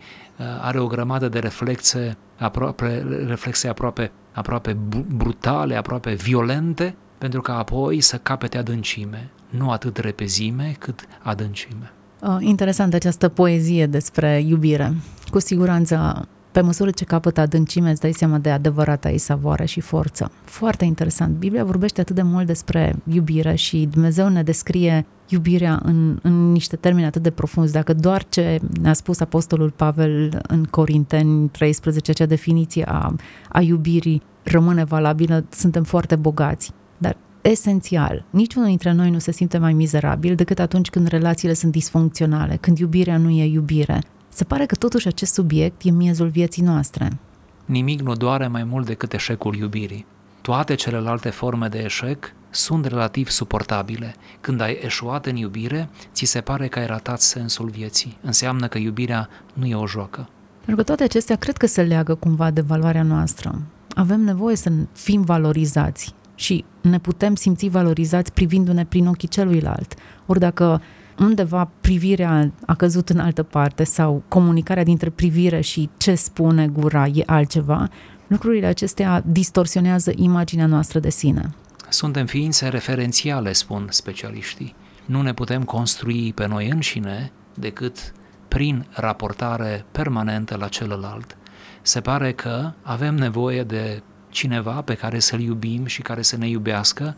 are 0.62 0.79
o 0.79 0.88
grămadă 0.88 1.29
de 1.29 1.39
reflexe 1.39 2.17
aproape, 2.38 3.05
reflexe 3.27 3.67
aproape, 3.67 4.12
aproape 4.32 4.77
brutale, 5.08 5.75
aproape 5.75 6.13
violente, 6.13 6.95
pentru 7.17 7.41
că 7.41 7.51
apoi 7.51 8.01
să 8.01 8.17
capete 8.17 8.58
adâncime, 8.58 9.29
nu 9.49 9.71
atât 9.71 9.97
repezime 9.97 10.75
cât 10.79 11.08
adâncime. 11.21 11.93
Uh, 12.21 12.38
interesant 12.39 12.93
această 12.93 13.27
poezie 13.27 13.86
despre 13.86 14.43
iubire. 14.47 14.93
Cu 15.29 15.39
siguranță, 15.39 16.27
pe 16.51 16.62
măsură 16.62 16.89
ce 16.89 17.05
capătă 17.05 17.41
adâncime, 17.41 17.89
îți 17.89 18.01
dai 18.01 18.12
seama 18.12 18.38
de 18.38 18.49
adevărata 18.49 19.10
ei 19.10 19.17
savoare 19.17 19.65
și 19.65 19.79
forță. 19.79 20.32
Foarte 20.43 20.86
interesant. 20.86 21.36
Biblia 21.36 21.63
vorbește 21.63 22.01
atât 22.01 22.15
de 22.15 22.21
mult 22.21 22.45
despre 22.45 22.95
iubire 23.03 23.55
și 23.55 23.88
Dumnezeu 23.91 24.29
ne 24.29 24.43
descrie 24.43 25.05
iubirea 25.27 25.79
în, 25.84 26.19
în 26.21 26.51
niște 26.51 26.75
termeni 26.75 27.05
atât 27.05 27.21
de 27.21 27.32
profunzi. 27.32 27.73
Dacă 27.73 27.93
doar 27.93 28.23
ce 28.29 28.60
ne-a 28.82 28.93
spus 28.93 29.19
Apostolul 29.19 29.71
Pavel 29.71 30.41
în 30.47 30.63
Corinteni 30.63 31.49
13, 31.49 32.12
acea 32.12 32.25
definiție 32.25 32.84
a, 32.88 33.15
a 33.49 33.62
iubirii 33.62 34.21
rămâne 34.43 34.84
valabilă, 34.84 35.45
suntem 35.49 35.84
foarte 35.84 36.15
bogați. 36.15 36.71
Dar 36.97 37.15
esențial. 37.51 38.25
Niciunul 38.29 38.67
dintre 38.67 38.91
noi 38.91 39.09
nu 39.09 39.19
se 39.19 39.31
simte 39.31 39.57
mai 39.57 39.73
mizerabil 39.73 40.35
decât 40.35 40.59
atunci 40.59 40.89
când 40.89 41.07
relațiile 41.07 41.53
sunt 41.53 41.71
disfuncționale, 41.71 42.57
când 42.62 42.77
iubirea 42.77 43.17
nu 43.17 43.29
e 43.29 43.45
iubire. 43.45 44.03
Se 44.29 44.43
pare 44.43 44.65
că 44.65 44.75
totuși 44.75 45.07
acest 45.07 45.33
subiect 45.33 45.81
e 45.83 45.91
miezul 45.91 46.27
vieții 46.27 46.63
noastre. 46.63 47.19
Nimic 47.65 48.01
nu 48.01 48.13
doare 48.13 48.47
mai 48.47 48.63
mult 48.63 48.85
decât 48.85 49.13
eșecul 49.13 49.55
iubirii. 49.55 50.05
Toate 50.41 50.75
celelalte 50.75 51.29
forme 51.29 51.67
de 51.67 51.77
eșec 51.77 52.33
sunt 52.49 52.85
relativ 52.85 53.29
suportabile. 53.29 54.15
Când 54.41 54.62
ai 54.62 54.79
eșuat 54.81 55.25
în 55.25 55.35
iubire, 55.35 55.89
ți 56.13 56.25
se 56.25 56.41
pare 56.41 56.67
că 56.67 56.79
ai 56.79 56.85
ratat 56.85 57.21
sensul 57.21 57.69
vieții. 57.69 58.17
Înseamnă 58.21 58.67
că 58.67 58.77
iubirea 58.77 59.29
nu 59.53 59.65
e 59.65 59.75
o 59.75 59.88
joacă. 59.88 60.29
Pentru 60.55 60.75
că 60.75 60.83
toate 60.83 61.03
acestea 61.03 61.35
cred 61.35 61.57
că 61.57 61.65
se 61.67 61.81
leagă 61.81 62.15
cumva 62.15 62.51
de 62.51 62.62
valoarea 62.62 63.03
noastră. 63.03 63.62
Avem 63.95 64.21
nevoie 64.21 64.55
să 64.55 64.71
fim 64.93 65.21
valorizați 65.21 66.13
și 66.39 66.65
ne 66.82 66.99
putem 66.99 67.36
simți 67.36 67.67
valorizați 67.67 68.34
privindu-ne 68.34 68.86
prin 68.86 69.08
ochii 69.08 69.28
celuilalt. 69.28 69.93
Ori 70.25 70.39
dacă 70.39 70.82
undeva 71.17 71.69
privirea 71.82 72.52
a 72.65 72.75
căzut 72.75 73.10
în 73.10 73.19
altă 73.19 73.43
parte 73.43 73.84
sau 73.84 74.23
comunicarea 74.28 74.84
dintre 74.84 75.10
privire 75.10 75.62
și 75.62 75.89
ce 75.97 76.15
spune 76.15 76.67
gura 76.67 77.06
e 77.08 77.23
altceva, 77.25 77.89
lucrurile 78.28 78.65
acestea 78.65 79.23
distorsionează 79.25 80.12
imaginea 80.15 80.65
noastră 80.65 80.99
de 80.99 81.10
sine. 81.10 81.49
Suntem 81.89 82.25
ființe 82.25 82.67
referențiale, 82.67 83.54
spun 83.54 83.88
specialiștii. 83.89 84.75
Nu 85.06 85.21
ne 85.21 85.34
putem 85.34 85.63
construi 85.63 86.34
pe 86.34 86.47
noi 86.47 86.69
înșine 86.69 87.32
decât 87.54 88.13
prin 88.47 88.86
raportare 88.89 89.86
permanentă 89.91 90.56
la 90.60 90.67
celălalt. 90.67 91.38
Se 91.82 91.99
pare 92.02 92.32
că 92.32 92.71
avem 92.82 93.15
nevoie 93.15 93.63
de 93.63 94.02
cineva 94.29 94.81
pe 94.81 94.93
care 94.93 95.19
să-l 95.19 95.39
iubim 95.39 95.85
și 95.85 96.01
care 96.01 96.21
să 96.21 96.37
ne 96.37 96.47
iubească 96.47 97.15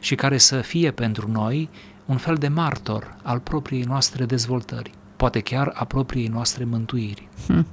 și 0.00 0.14
care 0.14 0.38
să 0.38 0.60
fie 0.60 0.90
pentru 0.90 1.30
noi 1.30 1.68
un 2.04 2.16
fel 2.16 2.34
de 2.34 2.48
martor 2.48 3.16
al 3.22 3.38
propriei 3.38 3.82
noastre 3.82 4.24
dezvoltări, 4.24 4.90
poate 5.16 5.40
chiar 5.40 5.72
a 5.74 5.84
propriei 5.84 6.26
noastre 6.26 6.64
mântuiri. 6.64 7.28
Hmm. 7.46 7.66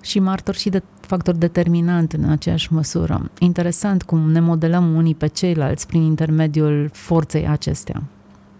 Și 0.00 0.18
martor 0.18 0.54
și 0.54 0.68
de 0.68 0.82
factor 1.00 1.34
determinant 1.34 2.12
în 2.12 2.30
aceeași 2.30 2.72
măsură. 2.72 3.30
Interesant 3.38 4.02
cum 4.02 4.30
ne 4.30 4.40
modelăm 4.40 4.96
unii 4.96 5.14
pe 5.14 5.26
ceilalți 5.26 5.86
prin 5.86 6.02
intermediul 6.02 6.90
forței 6.92 7.48
acestea. 7.48 8.02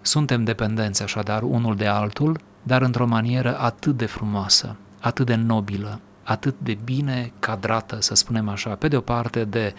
Suntem 0.00 0.44
dependenți 0.44 1.02
așadar 1.02 1.42
unul 1.42 1.76
de 1.76 1.86
altul, 1.86 2.38
dar 2.62 2.82
într-o 2.82 3.06
manieră 3.06 3.58
atât 3.58 3.96
de 3.96 4.06
frumoasă, 4.06 4.76
atât 5.00 5.26
de 5.26 5.34
nobilă, 5.34 6.00
atât 6.24 6.54
de 6.62 6.78
bine 6.84 7.32
cadrată, 7.38 7.96
să 8.00 8.14
spunem 8.14 8.48
așa, 8.48 8.70
pe 8.70 8.88
de 8.88 8.96
o 8.96 9.00
parte 9.00 9.44
de 9.44 9.74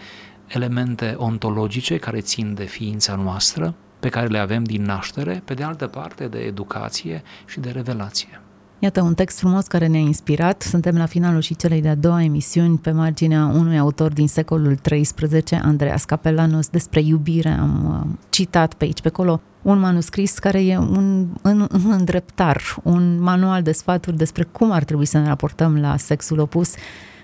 elemente 0.46 1.14
ontologice 1.18 1.96
care 1.96 2.20
țin 2.20 2.54
de 2.54 2.64
ființa 2.64 3.14
noastră, 3.14 3.74
pe 4.00 4.08
care 4.08 4.26
le 4.26 4.38
avem 4.38 4.64
din 4.64 4.82
naștere, 4.82 5.42
pe 5.44 5.54
de 5.54 5.62
altă 5.62 5.86
parte 5.86 6.26
de 6.26 6.38
educație 6.38 7.22
și 7.46 7.60
de 7.60 7.70
revelație. 7.70 8.40
Iată 8.78 9.02
un 9.02 9.14
text 9.14 9.38
frumos 9.38 9.66
care 9.66 9.86
ne-a 9.86 10.00
inspirat. 10.00 10.62
Suntem 10.62 10.96
la 10.96 11.06
finalul 11.06 11.40
și 11.40 11.56
celei 11.56 11.80
de-a 11.80 11.94
doua 11.94 12.22
emisiuni 12.22 12.78
pe 12.78 12.90
marginea 12.90 13.46
unui 13.46 13.78
autor 13.78 14.12
din 14.12 14.28
secolul 14.28 14.78
XIII, 14.82 15.60
Andreas 15.62 16.04
Capelanos, 16.04 16.68
despre 16.68 17.00
iubire. 17.00 17.48
Am 17.48 18.04
uh, 18.04 18.18
citat 18.28 18.74
pe 18.74 18.84
aici, 18.84 19.00
pe 19.00 19.08
acolo 19.08 19.40
un 19.66 19.78
manuscris 19.78 20.38
care 20.38 20.64
e 20.64 20.76
un, 20.76 21.26
un, 21.42 21.68
un 21.84 21.90
îndreptar, 21.90 22.62
un 22.82 23.20
manual 23.20 23.62
de 23.62 23.72
sfaturi 23.72 24.16
despre 24.16 24.42
cum 24.52 24.70
ar 24.70 24.84
trebui 24.84 25.04
să 25.04 25.18
ne 25.18 25.26
raportăm 25.26 25.80
la 25.80 25.96
sexul 25.96 26.38
opus. 26.38 26.74
uh, 26.74 27.15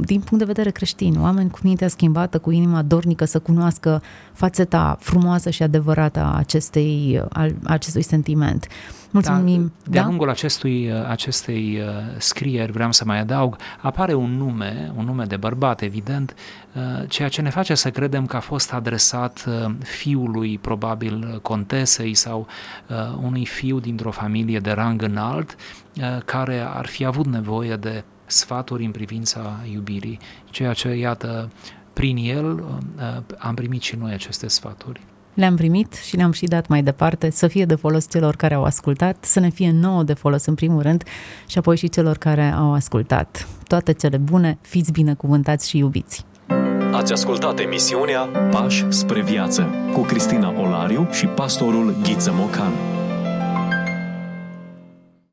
din 0.00 0.20
punct 0.20 0.38
de 0.38 0.44
vedere 0.44 0.70
creștin, 0.70 1.20
oameni 1.20 1.50
cu 1.50 1.58
mintea 1.62 1.88
schimbată, 1.88 2.38
cu 2.38 2.50
inima 2.50 2.82
dornică 2.82 3.24
să 3.24 3.38
cunoască 3.38 4.02
fațeta 4.32 4.96
frumoasă 5.00 5.50
și 5.50 5.62
adevărată 5.62 6.20
a 6.20 6.36
acestei, 6.36 7.22
a 7.32 7.48
acestui 7.64 8.02
sentiment. 8.02 8.68
Mulțumim. 9.12 9.72
Da, 9.84 9.90
de-a 9.90 10.00
da? 10.00 10.06
lungul 10.08 10.30
acestui, 10.30 10.92
acestei 11.08 11.78
uh, 11.80 11.88
scrieri, 12.18 12.72
vreau 12.72 12.92
să 12.92 13.04
mai 13.04 13.18
adaug, 13.18 13.56
apare 13.80 14.14
un 14.14 14.36
nume, 14.36 14.92
un 14.96 15.04
nume 15.04 15.24
de 15.24 15.36
bărbat, 15.36 15.80
evident, 15.80 16.34
uh, 16.72 17.08
ceea 17.08 17.28
ce 17.28 17.42
ne 17.42 17.50
face 17.50 17.74
să 17.74 17.90
credem 17.90 18.26
că 18.26 18.36
a 18.36 18.40
fost 18.40 18.72
adresat 18.72 19.44
uh, 19.48 19.74
fiului, 19.82 20.58
probabil, 20.58 21.38
contesei 21.42 22.14
sau 22.14 22.46
unui 23.22 23.46
fiu 23.46 23.78
dintr-o 23.78 24.10
familie 24.10 24.58
de 24.58 24.70
rang 24.70 25.02
înalt, 25.02 25.56
care 26.24 26.60
ar 26.60 26.86
fi 26.86 27.04
avut 27.04 27.26
nevoie 27.26 27.76
de 27.76 28.04
sfaturi 28.32 28.84
în 28.84 28.90
privința 28.90 29.60
iubirii, 29.72 30.18
ceea 30.50 30.72
ce, 30.72 30.88
iată, 30.88 31.50
prin 31.92 32.16
el 32.16 32.64
am 33.38 33.54
primit 33.54 33.82
și 33.82 33.96
noi 33.96 34.12
aceste 34.12 34.48
sfaturi 34.48 35.00
le-am 35.34 35.56
primit 35.56 35.92
și 35.92 36.16
le-am 36.16 36.32
și 36.32 36.46
dat 36.46 36.66
mai 36.68 36.82
departe, 36.82 37.30
să 37.30 37.46
fie 37.46 37.64
de 37.64 37.74
folos 37.74 38.08
celor 38.10 38.36
care 38.36 38.54
au 38.54 38.64
ascultat, 38.64 39.24
să 39.24 39.40
ne 39.40 39.48
fie 39.48 39.70
nouă 39.72 40.02
de 40.02 40.12
folos 40.12 40.46
în 40.46 40.54
primul 40.54 40.82
rând 40.82 41.02
și 41.46 41.58
apoi 41.58 41.76
și 41.76 41.88
celor 41.88 42.16
care 42.16 42.50
au 42.50 42.72
ascultat. 42.72 43.48
Toate 43.66 43.92
cele 43.92 44.16
bune, 44.16 44.58
fiți 44.60 44.92
binecuvântați 44.92 45.68
și 45.68 45.78
iubiți! 45.78 46.24
Ați 46.92 47.12
ascultat 47.12 47.58
emisiunea 47.58 48.20
Pași 48.50 48.84
spre 48.88 49.22
viață 49.22 49.68
cu 49.92 50.00
Cristina 50.00 50.60
Olariu 50.60 51.08
și 51.10 51.26
pastorul 51.26 51.96
Ghiță 52.02 52.32
Mocan. 52.34 53.01